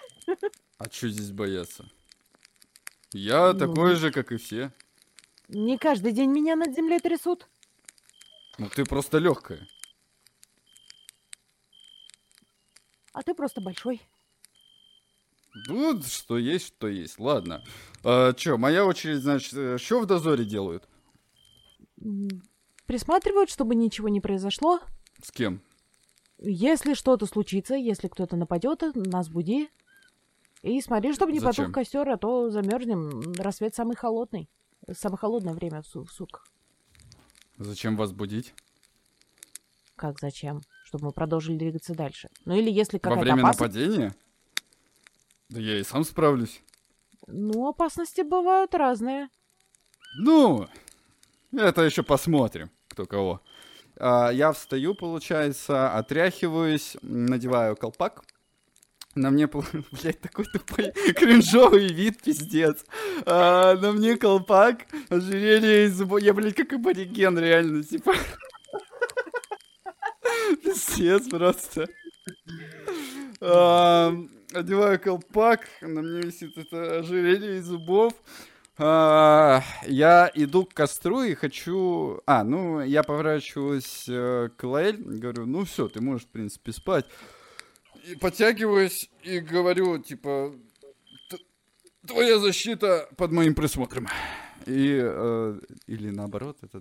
А 0.78 0.86
что 0.90 1.10
здесь 1.10 1.32
бояться? 1.32 1.84
Я 3.12 3.52
Ну. 3.52 3.60
такой 3.60 3.96
же, 3.96 4.10
как 4.14 4.32
и 4.32 4.38
все. 4.38 4.72
Не 5.50 5.78
каждый 5.78 6.14
день 6.14 6.30
меня 6.32 6.56
над 6.56 6.74
землей 6.74 7.00
трясут. 7.02 7.46
Ну, 8.58 8.70
ты 8.70 8.86
просто 8.86 9.18
легкая. 9.18 9.68
А 13.12 13.22
ты 13.22 13.34
просто 13.34 13.60
большой. 13.60 14.02
Ну, 15.68 16.02
что 16.04 16.38
есть, 16.38 16.68
что 16.68 16.88
есть. 16.88 17.20
Ладно. 17.20 17.66
А, 18.06 18.32
чё, 18.32 18.58
моя 18.58 18.86
очередь, 18.86 19.18
значит, 19.24 19.82
что 19.82 20.00
в 20.00 20.06
дозоре 20.06 20.46
делают? 20.46 20.88
Присматривают, 22.86 23.50
чтобы 23.50 23.76
ничего 23.76 24.10
не 24.10 24.22
произошло. 24.22 24.80
С 25.22 25.32
кем? 25.32 25.62
Если 26.40 26.94
что-то 26.94 27.26
случится, 27.26 27.76
если 27.76 28.08
кто-то 28.08 28.36
нападет, 28.36 28.84
нас 28.96 29.30
буди. 29.30 29.70
И 30.62 30.82
смотри, 30.82 31.14
чтобы 31.14 31.32
не 31.32 31.40
Зачем? 31.40 31.66
потух 31.66 31.76
костер, 31.76 32.10
а 32.10 32.18
то 32.18 32.50
замерзнем. 32.50 33.34
Рассвет 33.34 33.76
самый 33.76 33.96
холодный. 33.96 34.50
Самое 34.92 35.18
холодное 35.18 35.54
время 35.54 35.82
в, 35.82 35.88
су- 35.88 36.06
в 36.06 36.12
сутках. 36.12 36.48
Зачем 37.58 37.98
вас 37.98 38.12
будить? 38.14 38.54
Как 39.96 40.20
зачем? 40.20 40.62
Чтобы 40.86 41.08
мы 41.08 41.12
продолжили 41.12 41.58
двигаться 41.58 41.94
дальше. 41.94 42.30
Ну 42.46 42.56
или 42.56 42.72
если 42.72 42.98
Во 42.98 43.02
какая-то 43.02 43.22
время 43.22 43.42
опасность... 43.42 43.76
нападения? 43.76 44.16
Да 45.50 45.60
я 45.60 45.80
и 45.80 45.84
сам 45.84 46.04
справлюсь. 46.04 46.62
Ну, 47.28 47.68
опасности 47.68 48.22
бывают 48.22 48.74
разные. 48.74 49.30
Ну, 50.18 50.68
это 51.52 51.82
еще 51.82 52.04
посмотрим, 52.04 52.72
кто 52.88 53.06
кого. 53.06 53.42
А, 53.98 54.30
я 54.30 54.54
встаю, 54.54 54.96
получается, 54.96 55.94
отряхиваюсь, 55.94 56.96
надеваю 57.02 57.76
колпак. 57.76 58.24
На 59.16 59.32
мне, 59.32 59.48
блядь, 59.92 60.22
такой 60.22 60.46
тупой 60.46 60.92
кринжовый 61.14 61.88
вид, 61.88 62.22
пиздец. 62.22 62.86
А, 63.26 63.76
на 63.76 63.92
мне 63.92 64.18
колпак, 64.18 64.86
ожерелье 65.10 65.86
из 65.86 65.96
зубов. 65.96 66.22
Я, 66.22 66.34
блядь, 66.34 66.56
как 66.56 66.74
абориген, 66.74 67.38
реально, 67.38 67.84
типа. 67.84 68.14
Пиздец 70.64 71.28
просто. 71.28 71.88
А, 73.42 74.14
одеваю 74.54 75.00
колпак, 75.00 75.68
на 75.82 76.02
мне 76.02 76.22
висит 76.22 76.58
это 76.58 77.00
ожерелье 77.00 77.58
из 77.58 77.66
зубов. 77.66 78.14
А, 78.82 79.62
я 79.86 80.32
иду 80.34 80.66
к 80.66 80.74
костру 80.74 81.24
и 81.24 81.36
хочу... 81.36 82.22
А, 82.26 82.46
ну, 82.46 82.82
я 82.82 83.04
поворачиваюсь 83.04 84.06
э, 84.08 84.50
к 84.56 84.64
Лаэль, 84.64 85.02
говорю, 85.02 85.46
ну 85.46 85.66
все, 85.66 85.90
ты 85.90 86.00
можешь, 86.00 86.26
в 86.26 86.30
принципе, 86.30 86.72
спать. 86.72 87.06
И 88.10 88.16
подтягиваюсь 88.16 89.10
и 89.22 89.40
говорю, 89.40 89.98
типа, 89.98 90.56
«Т- 91.30 91.38
твоя 92.08 92.40
защита 92.40 93.10
под 93.18 93.34
моим 93.34 93.54
присмотром. 93.54 94.08
И... 94.66 94.98
э, 95.02 95.60
или 95.88 96.10
наоборот, 96.10 96.58
это... 96.62 96.80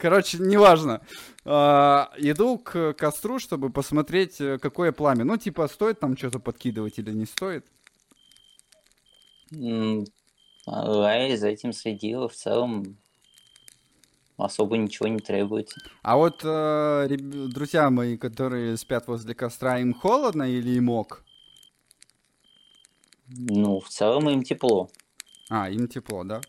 Короче, 0.00 0.38
неважно. 0.38 1.00
А, 1.44 2.12
иду 2.16 2.58
к 2.58 2.92
костру, 2.92 3.40
чтобы 3.40 3.70
посмотреть, 3.70 4.40
э, 4.40 4.58
какое 4.58 4.92
пламя. 4.92 5.24
Ну, 5.24 5.36
типа, 5.36 5.66
стоит 5.66 5.98
там 5.98 6.16
что-то 6.16 6.38
подкидывать 6.38 7.00
или 7.00 7.10
не 7.10 7.26
стоит. 7.26 7.66
Я 10.66 11.36
за 11.36 11.48
этим 11.48 11.72
следил. 11.72 12.28
В 12.28 12.34
целом 12.34 12.96
особо 14.36 14.76
ничего 14.76 15.08
не 15.08 15.18
требуется. 15.18 15.80
А 16.02 16.16
вот 16.16 16.40
э, 16.44 17.06
реб- 17.08 17.52
друзья 17.52 17.90
мои, 17.90 18.16
которые 18.16 18.76
спят 18.76 19.06
возле 19.06 19.34
костра, 19.34 19.78
им 19.78 19.94
холодно 19.94 20.42
или 20.42 20.70
им 20.70 20.90
ок? 20.90 21.22
Ну, 23.28 23.80
в 23.80 23.88
целом 23.88 24.28
им 24.28 24.42
тепло. 24.42 24.88
А, 25.48 25.70
им 25.70 25.88
тепло, 25.88 26.24
да? 26.24 26.40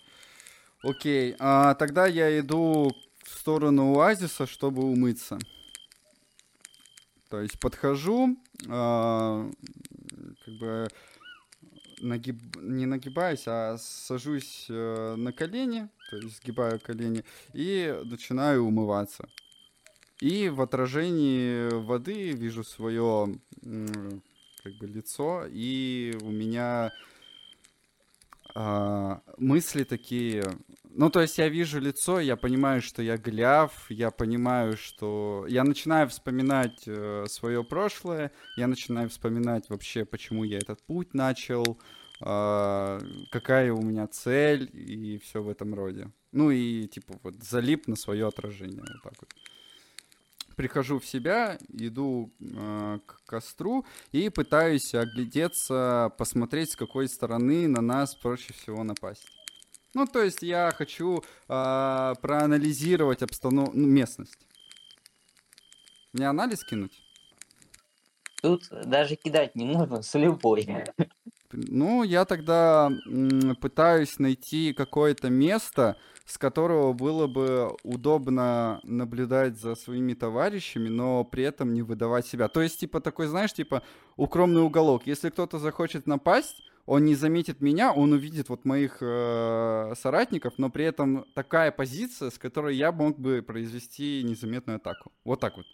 Окей, 0.83 1.35
а, 1.39 1.75
тогда 1.75 2.07
я 2.07 2.39
иду 2.39 2.91
в 3.23 3.39
сторону 3.39 3.97
оазиса, 3.97 4.45
чтобы 4.47 4.83
умыться. 4.83 5.37
То 7.29 7.41
есть 7.41 7.59
подхожу, 7.59 8.37
а, 8.69 9.49
как 10.45 10.53
бы 10.59 10.87
нагиб... 11.99 12.37
не 12.57 12.85
нагибаюсь, 12.85 13.43
а 13.47 13.77
сажусь 13.79 14.65
э, 14.69 15.15
на 15.15 15.31
колени, 15.31 15.89
то 16.09 16.17
есть 16.17 16.37
сгибаю 16.37 16.79
колени, 16.79 17.23
и 17.53 17.99
начинаю 18.05 18.63
умываться. 18.63 19.27
И 20.19 20.49
в 20.49 20.61
отражении 20.61 21.69
воды 21.73 22.31
вижу 22.31 22.63
свое 22.63 23.39
как 24.63 24.73
бы 24.79 24.87
лицо, 24.87 25.45
и 25.47 26.17
у 26.21 26.29
меня 26.29 26.91
а, 28.55 29.21
мысли 29.37 29.83
такие. 29.83 30.43
Ну, 30.99 31.11
то 31.11 31.21
есть 31.21 31.37
я 31.37 31.47
вижу 31.47 31.79
лицо, 31.79 32.19
я 32.19 32.35
понимаю, 32.35 32.81
что 32.81 33.03
я 33.03 33.17
гляв, 33.17 33.85
я 33.89 34.09
понимаю, 34.09 34.75
что... 34.77 35.45
Я 35.47 35.63
начинаю 35.63 36.09
вспоминать 36.09 36.87
э, 36.87 37.25
свое 37.29 37.63
прошлое, 37.63 38.31
я 38.55 38.65
начинаю 38.65 39.07
вспоминать 39.07 39.69
вообще, 39.69 40.05
почему 40.05 40.43
я 40.43 40.57
этот 40.57 40.81
путь 40.81 41.13
начал, 41.13 41.79
а, 42.19 42.99
какая 43.31 43.71
у 43.73 43.81
меня 43.83 44.07
цель 44.07 44.71
и 44.73 45.19
все 45.19 45.43
в 45.43 45.49
этом 45.49 45.75
роде. 45.75 46.11
Ну 46.31 46.49
и, 46.49 46.87
типа, 46.87 47.19
вот 47.21 47.43
залип 47.43 47.87
на 47.87 47.95
свое 47.95 48.27
отражение, 48.27 48.81
вот 48.81 49.03
так 49.03 49.13
вот 49.21 49.29
прихожу 50.55 50.97
в 50.97 51.05
себя, 51.05 51.59
иду 51.69 52.33
э, 52.41 52.99
к 53.05 53.23
костру 53.27 53.85
и 54.11 54.29
пытаюсь 54.29 54.95
оглядеться, 54.95 56.11
посмотреть, 56.17 56.71
с 56.71 56.75
какой 56.75 57.07
стороны 57.07 57.67
на 57.67 57.81
нас 57.81 58.15
проще 58.15 58.53
всего 58.53 58.83
напасть. 58.83 59.36
Ну, 59.97 60.05
то 60.05 60.21
есть 60.21 60.43
я 60.43 60.71
хочу 60.77 61.23
э, 61.49 62.13
проанализировать 62.21 63.23
обстанов... 63.23 63.73
ну, 63.73 63.87
местность. 63.87 64.37
Мне 66.13 66.29
анализ 66.29 66.63
кинуть? 66.63 67.01
Тут 68.43 68.69
даже 68.85 69.15
кидать 69.15 69.55
не 69.55 69.65
нужно, 69.65 70.03
с 70.03 70.13
любой. 70.13 70.67
Ну, 71.51 72.03
я 72.03 72.25
тогда 72.25 72.91
пытаюсь 73.59 74.19
найти 74.19 74.71
какое-то 74.73 75.31
место, 75.31 75.97
с 76.27 76.37
которого 76.37 76.93
было 76.93 77.25
бы 77.25 77.75
удобно 77.81 78.79
наблюдать 78.83 79.59
за 79.59 79.73
своими 79.73 80.13
товарищами, 80.13 80.89
но 80.89 81.23
при 81.23 81.43
этом 81.43 81.73
не 81.73 81.81
выдавать 81.81 82.27
себя. 82.27 82.49
То 82.49 82.61
есть, 82.61 82.79
типа, 82.79 83.01
такой, 83.01 83.25
знаешь, 83.25 83.53
типа, 83.53 83.81
укромный 84.15 84.61
уголок. 84.61 85.07
Если 85.07 85.31
кто-то 85.31 85.57
захочет 85.57 86.05
напасть, 86.05 86.61
он 86.87 87.03
не 87.03 87.15
заметит 87.15 87.59
меня, 87.59 87.93
он 87.93 88.13
увидит 88.13 88.47
вот 88.47 88.63
моих 88.63 88.99
э, 89.01 89.93
соратников, 89.95 90.53
но 90.57 90.69
при 90.69 90.85
этом 90.85 91.25
такая 91.33 91.69
позиция, 91.73 92.29
с 92.29 92.39
которой 92.39 92.77
я 92.77 92.93
мог 92.93 93.19
бы 93.19 93.43
произвести 93.45 94.23
незаметную 94.23 94.77
атаку. 94.77 95.11
Вот 95.25 95.41
так 95.41 95.57
вот. 95.57 95.65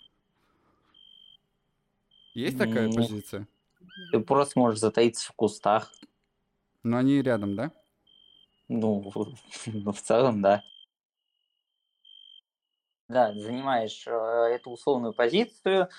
Есть 2.34 2.58
такая 2.58 2.88
Ну, 2.88 2.96
позиция? 2.96 3.48
Ты 4.12 4.20
просто 4.22 4.58
можешь 4.58 4.80
затаиться 4.80 5.32
в 5.32 5.36
кустах. 5.36 5.94
Но 6.82 6.98
они 6.98 7.22
рядом, 7.22 7.56
да? 7.56 7.72
Ну, 8.68 9.12
ну, 9.68 9.92
в 9.92 10.02
целом, 10.02 10.42
да. 10.42 10.64
Да, 13.08 13.34
занимаешь 13.36 14.08
э, 14.08 14.12
эту 14.56 14.72
условную 14.72 15.14
позицию, 15.14 15.90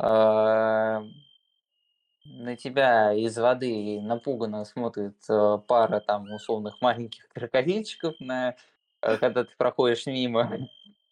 э, 0.00 1.02
на 2.24 2.56
тебя 2.56 3.12
из 3.12 3.36
воды 3.36 4.00
напуганно 4.00 4.64
смотрит 4.64 5.16
э, 5.28 5.58
пара 5.66 6.00
там 6.00 6.30
условных 6.32 6.80
маленьких 6.80 7.28
крокодильчиков, 7.28 8.14
на, 8.18 8.56
э, 9.02 9.16
когда 9.18 9.44
ты 9.44 9.50
проходишь 9.56 10.06
мимо. 10.06 10.68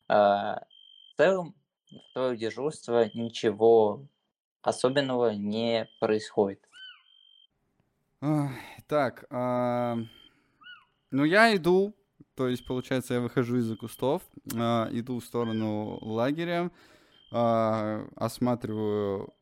А, 0.09 0.67
в 1.13 1.17
целом, 1.17 1.55
в 1.91 2.13
твое 2.13 2.37
дежурство 2.37 3.09
ничего 3.15 4.07
особенного 4.63 5.31
не 5.31 5.89
происходит. 6.01 6.61
Так, 8.87 9.25
а, 9.31 9.97
ну 11.11 11.25
я 11.25 11.57
иду, 11.57 11.95
то 12.35 12.49
есть, 12.49 12.65
получается, 12.65 13.15
я 13.15 13.21
выхожу 13.21 13.57
из-за 13.57 13.77
кустов, 13.77 14.23
а, 14.55 14.89
иду 14.93 15.19
в 15.19 15.25
сторону 15.25 15.99
лагеря, 16.03 16.71
а, 17.33 18.07
осматриваю. 18.17 19.35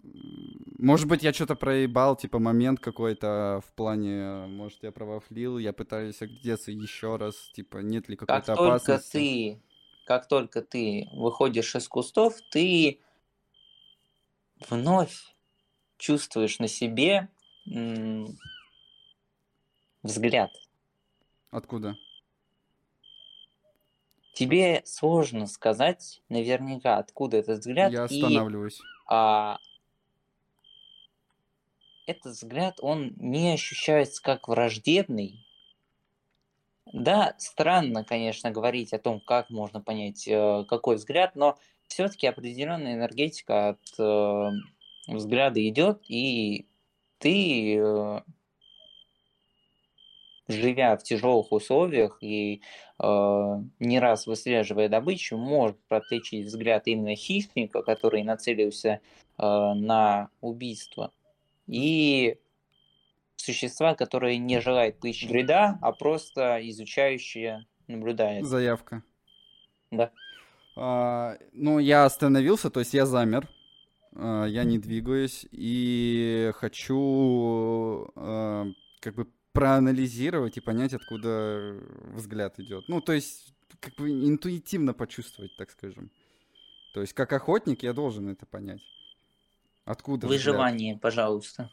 Может 0.78 1.08
быть, 1.08 1.22
я 1.22 1.32
что-то 1.32 1.56
проебал, 1.56 2.16
типа 2.16 2.38
момент 2.38 2.80
какой-то 2.80 3.60
в 3.66 3.72
плане, 3.74 4.46
может, 4.46 4.82
я 4.82 4.92
провафлил, 4.92 5.58
я 5.58 5.72
пытаюсь 5.72 6.22
оглядеться 6.22 6.70
еще 6.70 7.16
раз, 7.16 7.50
типа, 7.52 7.78
нет 7.78 8.08
ли 8.08 8.16
Как 8.24 8.44
какой-то 8.44 8.56
только 8.56 8.94
опасности. 8.94 9.12
ты, 9.12 9.62
как 10.06 10.28
только 10.28 10.62
ты 10.62 11.08
выходишь 11.12 11.74
из 11.74 11.88
кустов, 11.88 12.36
ты 12.50 13.00
вновь 14.68 15.34
чувствуешь 15.98 16.58
на 16.60 16.68
себе 16.68 17.28
м, 17.66 18.38
взгляд. 20.02 20.50
Откуда? 21.50 21.96
Тебе 24.40 24.82
сложно 24.86 25.46
сказать 25.46 26.22
наверняка, 26.30 26.96
откуда 26.96 27.36
этот 27.36 27.58
взгляд. 27.58 27.92
Я 27.92 28.06
и 28.06 28.22
останавливаюсь. 28.22 28.80
а, 29.06 29.58
этот 32.06 32.32
взгляд, 32.32 32.78
он 32.80 33.12
не 33.18 33.52
ощущается 33.52 34.22
как 34.22 34.48
враждебный. 34.48 35.44
Да, 36.90 37.34
странно, 37.36 38.02
конечно, 38.02 38.50
говорить 38.50 38.94
о 38.94 38.98
том, 38.98 39.20
как 39.20 39.50
можно 39.50 39.82
понять, 39.82 40.26
э, 40.26 40.64
какой 40.66 40.96
взгляд, 40.96 41.36
но 41.36 41.58
все-таки 41.86 42.26
определенная 42.26 42.94
энергетика 42.94 43.68
от 43.68 43.98
э, 43.98 44.50
взгляда 45.06 45.68
идет, 45.68 46.02
и 46.08 46.66
ты, 47.18 47.76
э, 47.76 48.22
живя 50.50 50.96
в 50.96 51.02
тяжелых 51.02 51.52
условиях 51.52 52.18
и 52.20 52.62
э, 52.98 53.62
не 53.78 53.98
раз 53.98 54.26
выслеживая 54.26 54.88
добычу, 54.88 55.36
может 55.36 55.78
протлечить 55.88 56.46
взгляд 56.46 56.86
именно 56.86 57.14
хищника, 57.14 57.82
который 57.82 58.22
нацелился 58.22 59.00
э, 59.38 59.42
на 59.42 60.30
убийство, 60.40 61.12
и 61.66 62.38
существа, 63.36 63.94
которые 63.94 64.38
не 64.38 64.60
желают 64.60 65.00
причинить 65.00 65.30
вреда, 65.30 65.78
а 65.80 65.92
просто 65.92 66.58
изучающие, 66.68 67.66
наблюдают. 67.86 68.46
Заявка. 68.46 69.02
Да. 69.90 70.10
А, 70.76 71.36
ну, 71.52 71.78
я 71.78 72.04
остановился, 72.04 72.70
то 72.70 72.80
есть 72.80 72.94
я 72.94 73.06
замер. 73.06 73.48
а, 74.14 74.44
я 74.46 74.64
не 74.64 74.78
двигаюсь 74.78 75.46
и 75.50 76.52
хочу 76.54 78.10
а, 78.14 78.66
как 79.00 79.14
бы 79.14 79.26
проанализировать 79.52 80.56
и 80.56 80.60
понять, 80.60 80.94
откуда 80.94 81.80
взгляд 82.12 82.58
идет. 82.60 82.88
Ну, 82.88 83.00
то 83.00 83.12
есть 83.12 83.52
как 83.80 83.94
бы 83.96 84.10
интуитивно 84.10 84.94
почувствовать, 84.94 85.56
так 85.56 85.70
скажем. 85.70 86.10
То 86.94 87.00
есть 87.00 87.12
как 87.12 87.32
охотник 87.32 87.82
я 87.82 87.92
должен 87.92 88.28
это 88.28 88.46
понять. 88.46 88.82
Откуда 89.84 90.26
взгляд? 90.26 90.44
Выживание, 90.44 90.98
пожалуйста. 90.98 91.70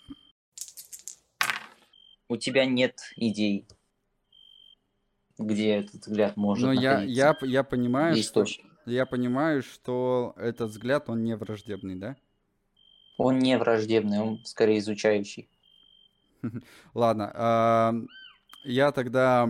У 2.30 2.38
тебя 2.38 2.65
нет 2.65 2.99
идей, 3.15 3.67
где 5.38 5.78
этот 5.78 6.07
взгляд 6.07 6.36
может 6.36 6.65
Но 6.65 6.73
я, 6.73 6.93
находиться. 6.93 7.15
я, 7.15 7.38
я 7.43 7.63
понимаю, 7.63 8.15
что, 8.17 8.45
я 8.86 9.05
понимаю, 9.05 9.63
что 9.63 10.34
этот 10.36 10.71
взгляд, 10.71 11.09
он 11.09 11.23
не 11.23 11.36
враждебный, 11.36 11.95
да? 11.95 12.15
Он 13.17 13.39
не 13.39 13.57
враждебный, 13.57 14.19
он 14.19 14.43
скорее 14.45 14.80
изучающий. 14.80 15.49
Ладно, 16.93 18.07
я 18.63 18.91
тогда 18.91 19.49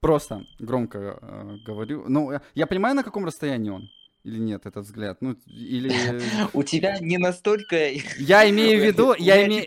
просто 0.00 0.46
громко 0.58 1.18
а, 1.20 1.56
говорю. 1.64 2.04
Ну, 2.08 2.32
я- 2.32 2.42
я 2.54 2.66
понимаю, 2.66 2.96
на 2.96 3.04
каком 3.04 3.24
расстоянии 3.24 3.70
он 3.70 3.90
или 4.24 4.38
нет 4.38 4.66
этот 4.66 4.84
взгляд. 4.84 5.18
Ну, 5.20 5.36
или 5.46 5.90
У 6.52 6.62
тебя 6.62 6.98
не 7.00 7.18
настолько... 7.18 7.76
я 8.18 8.48
имею 8.50 8.80
в 8.80 8.84
виду, 8.84 9.14
я 9.18 9.46
имею, 9.46 9.66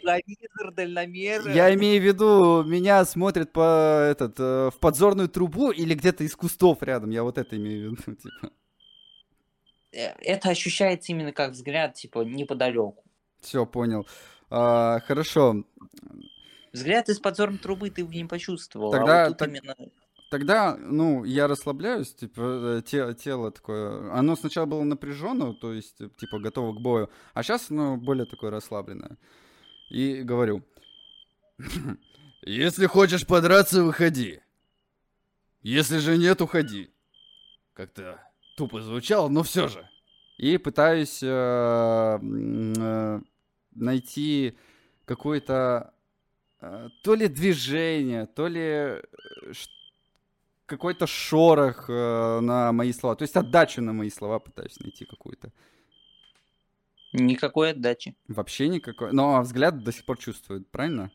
я 1.54 1.74
имею 1.74 2.02
в 2.02 2.06
виду, 2.06 2.64
меня 2.64 3.04
смотрят 3.06 3.52
по 3.52 4.08
этот 4.12 4.40
э, 4.40 4.70
в 4.72 4.80
подзорную 4.80 5.30
трубу 5.30 5.72
или 5.72 5.94
где-то 5.94 6.24
из 6.24 6.36
кустов 6.36 6.84
рядом. 6.84 7.10
Я 7.10 7.24
вот 7.24 7.38
это 7.38 7.56
имею 7.58 7.96
в 7.96 8.00
виду, 8.00 8.16
типа. 8.16 8.54
Э, 9.92 10.14
Это 10.22 10.50
ощущается 10.50 11.12
именно 11.12 11.32
как 11.32 11.52
взгляд, 11.52 11.96
типа, 11.96 12.20
неподалеку. 12.20 13.04
Все, 13.42 13.66
понял. 13.66 14.08
А, 14.56 15.00
хорошо. 15.00 15.64
Взгляд 16.74 17.10
из 17.10 17.20
подзорной 17.20 17.58
трубы 17.58 17.90
ты 17.90 18.04
не 18.04 18.26
почувствовал, 18.26 18.92
Тогда 18.92 19.26
а 19.26 19.30
вот 19.30 19.38
так- 19.40 19.50
именно... 19.50 19.76
Тогда, 20.30 20.76
ну, 20.78 21.24
я 21.24 21.48
расслабляюсь, 21.48 22.14
типа, 22.14 22.42
э, 22.42 22.82
те- 22.86 23.14
тело 23.16 23.52
такое. 23.52 24.12
Оно 24.14 24.36
сначала 24.36 24.66
было 24.66 24.84
напряжено, 24.84 25.54
то 25.54 25.74
есть, 25.74 26.00
э, 26.02 26.10
типа, 26.18 26.40
готово 26.40 26.74
к 26.74 26.82
бою, 26.82 27.10
а 27.34 27.42
сейчас 27.42 27.72
оно 27.72 27.98
более 27.98 28.26
такое 28.26 28.52
расслабленное. 28.52 29.18
И 29.90 30.22
говорю. 30.22 30.64
Если 32.44 32.86
хочешь 32.86 33.26
подраться, 33.26 33.84
выходи. 33.84 34.40
Если 35.62 35.98
же 35.98 36.18
нет, 36.18 36.42
уходи. 36.42 36.92
Как-то 37.74 38.20
тупо 38.58 38.82
звучало, 38.82 39.30
но 39.30 39.42
все 39.42 39.68
же. 39.68 39.88
И 40.38 40.58
пытаюсь 40.58 41.22
э, 41.24 42.20
найти 43.76 44.58
какое-то 45.06 45.94
э, 46.62 46.90
то 47.04 47.16
ли 47.16 47.28
движение, 47.28 48.26
то 48.26 48.48
ли 48.48 48.62
э, 48.62 49.02
какой-то 50.66 51.08
шорох 51.08 51.90
э, 51.90 52.40
на 52.40 52.72
мои 52.72 52.94
слова. 52.94 53.16
То 53.16 53.24
есть 53.24 53.36
отдачу 53.36 53.82
на 53.82 53.94
мои 53.94 54.10
слова 54.10 54.40
пытаюсь 54.40 54.80
найти 54.80 55.06
какую-то. 55.06 55.52
Никакой 57.14 57.72
отдачи. 57.72 58.16
Вообще 58.28 58.68
никакой. 58.68 59.12
Но 59.14 59.42
взгляд 59.42 59.84
до 59.84 59.92
сих 59.92 60.06
пор 60.06 60.18
чувствует, 60.18 60.68
правильно? 60.72 61.12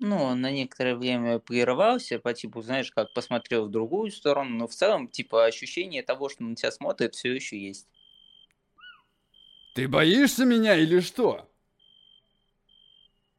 Ну, 0.00 0.16
он 0.16 0.40
на 0.40 0.50
некоторое 0.50 0.96
время 0.96 1.38
прерывался, 1.38 2.18
по 2.18 2.34
типу, 2.34 2.60
знаешь, 2.62 2.90
как 2.90 3.12
посмотрел 3.14 3.66
в 3.66 3.70
другую 3.70 4.10
сторону, 4.10 4.50
но 4.50 4.66
в 4.66 4.74
целом, 4.74 5.06
типа, 5.06 5.46
ощущение 5.46 6.02
того, 6.02 6.28
что 6.28 6.42
на 6.42 6.56
тебя 6.56 6.72
смотрит, 6.72 7.14
все 7.14 7.32
еще 7.32 7.56
есть. 7.56 7.88
Ты 9.74 9.88
боишься 9.88 10.44
меня 10.44 10.76
или 10.76 11.00
что? 11.00 11.50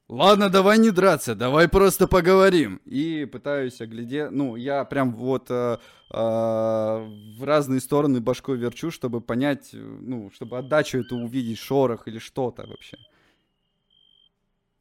Ладно, 0.08 0.50
давай 0.50 0.78
не 0.78 0.92
драться, 0.92 1.34
давай 1.34 1.68
просто 1.68 2.08
поговорим. 2.08 2.80
И 2.86 3.26
пытаюсь 3.26 3.82
оглядеть. 3.82 4.30
Ну, 4.32 4.56
я 4.56 4.84
прям 4.86 5.16
вот 5.16 5.50
э, 5.50 5.80
э, 6.12 6.14
в 6.14 7.44
разные 7.44 7.80
стороны 7.80 8.22
башкой 8.22 8.58
верчу, 8.58 8.92
чтобы 8.92 9.22
понять, 9.22 9.70
э, 9.74 9.78
ну, 9.78 10.30
чтобы 10.30 10.60
отдачу 10.60 11.00
эту 11.00 11.16
увидеть, 11.16 11.58
шорох 11.58 12.08
или 12.08 12.20
что-то 12.20 12.68
вообще. 12.68 12.98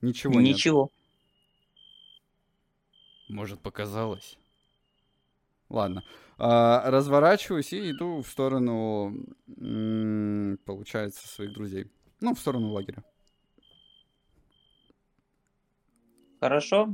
Ничего 0.03 0.35
нет. 0.35 0.57
Ничего. 0.57 0.91
Может, 3.29 3.61
показалось? 3.61 4.37
Ладно. 5.69 6.05
А, 6.39 6.91
разворачиваюсь 6.91 7.73
и 7.73 7.91
иду 7.91 8.23
в 8.23 8.29
сторону, 8.29 9.15
получается, 10.65 11.29
своих 11.29 11.53
друзей. 11.53 11.87
Ну, 12.21 12.35
в 12.35 12.39
сторону 12.39 12.71
лагеря. 12.71 13.05
Хорошо. 16.41 16.87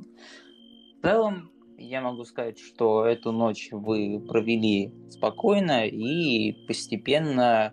В 0.99 1.03
целом, 1.03 1.51
я 1.79 2.01
могу 2.03 2.25
сказать, 2.25 2.59
что 2.59 3.05
эту 3.07 3.33
ночь 3.33 3.69
вы 3.73 4.21
провели 4.29 4.93
спокойно 5.11 5.87
и 5.87 6.53
постепенно 6.67 7.73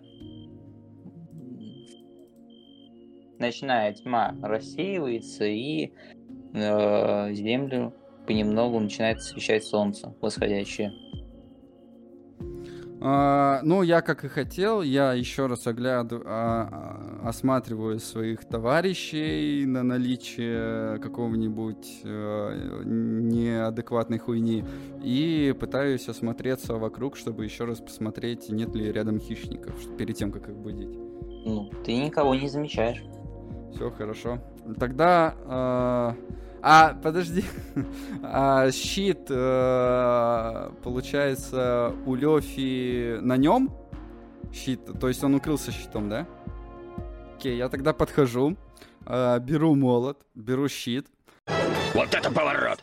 ночная 3.38 3.92
тьма 3.92 4.34
рассеивается 4.42 5.44
и 5.44 5.92
э, 6.54 7.34
землю 7.34 7.94
понемногу 8.28 8.78
начинает 8.78 9.18
освещать 9.18 9.64
солнце 9.64 10.14
восходящее. 10.20 10.92
А, 13.00 13.60
ну, 13.62 13.82
я 13.82 14.00
как 14.00 14.24
и 14.24 14.28
хотел, 14.28 14.82
я 14.82 15.12
еще 15.12 15.46
раз 15.46 15.66
огляду, 15.68 16.22
а, 16.26 17.20
а, 17.22 17.28
осматриваю 17.28 18.00
своих 18.00 18.44
товарищей 18.44 19.64
на 19.66 19.84
наличие 19.84 20.98
какого-нибудь 20.98 22.00
э, 22.02 22.82
неадекватной 22.84 24.18
хуйни 24.18 24.64
и 25.02 25.54
пытаюсь 25.58 26.08
осмотреться 26.08 26.74
вокруг, 26.74 27.16
чтобы 27.16 27.44
еще 27.44 27.66
раз 27.66 27.78
посмотреть, 27.78 28.50
нет 28.50 28.74
ли 28.74 28.90
рядом 28.92 29.20
хищников 29.20 29.96
перед 29.96 30.16
тем, 30.16 30.32
как 30.32 30.48
их 30.48 30.56
будить. 30.56 30.98
Ну, 31.46 31.70
ты 31.84 31.96
никого 31.96 32.34
не 32.34 32.48
замечаешь. 32.48 33.04
Все 33.72 33.90
хорошо. 33.90 34.38
Тогда... 34.78 36.14
э, 36.16 36.38
А, 36.62 36.94
подожди. 37.02 37.44
А, 38.22 38.70
щит, 38.72 39.26
э, 39.30 40.70
получается, 40.82 41.94
у 42.04 42.14
Лёфи 42.14 43.18
на 43.20 43.36
нем? 43.36 43.70
Щит, 44.52 44.80
то 45.00 45.08
есть 45.08 45.22
он 45.22 45.34
укрылся 45.34 45.72
щитом, 45.72 46.08
да? 46.08 46.26
Окей, 47.36 47.56
я 47.56 47.68
тогда 47.68 47.92
подхожу, 47.92 48.56
э, 49.06 49.38
беру 49.40 49.74
молот, 49.74 50.18
беру 50.34 50.68
щит. 50.68 51.06
Вот 51.94 52.12
это 52.12 52.30
поворот! 52.30 52.82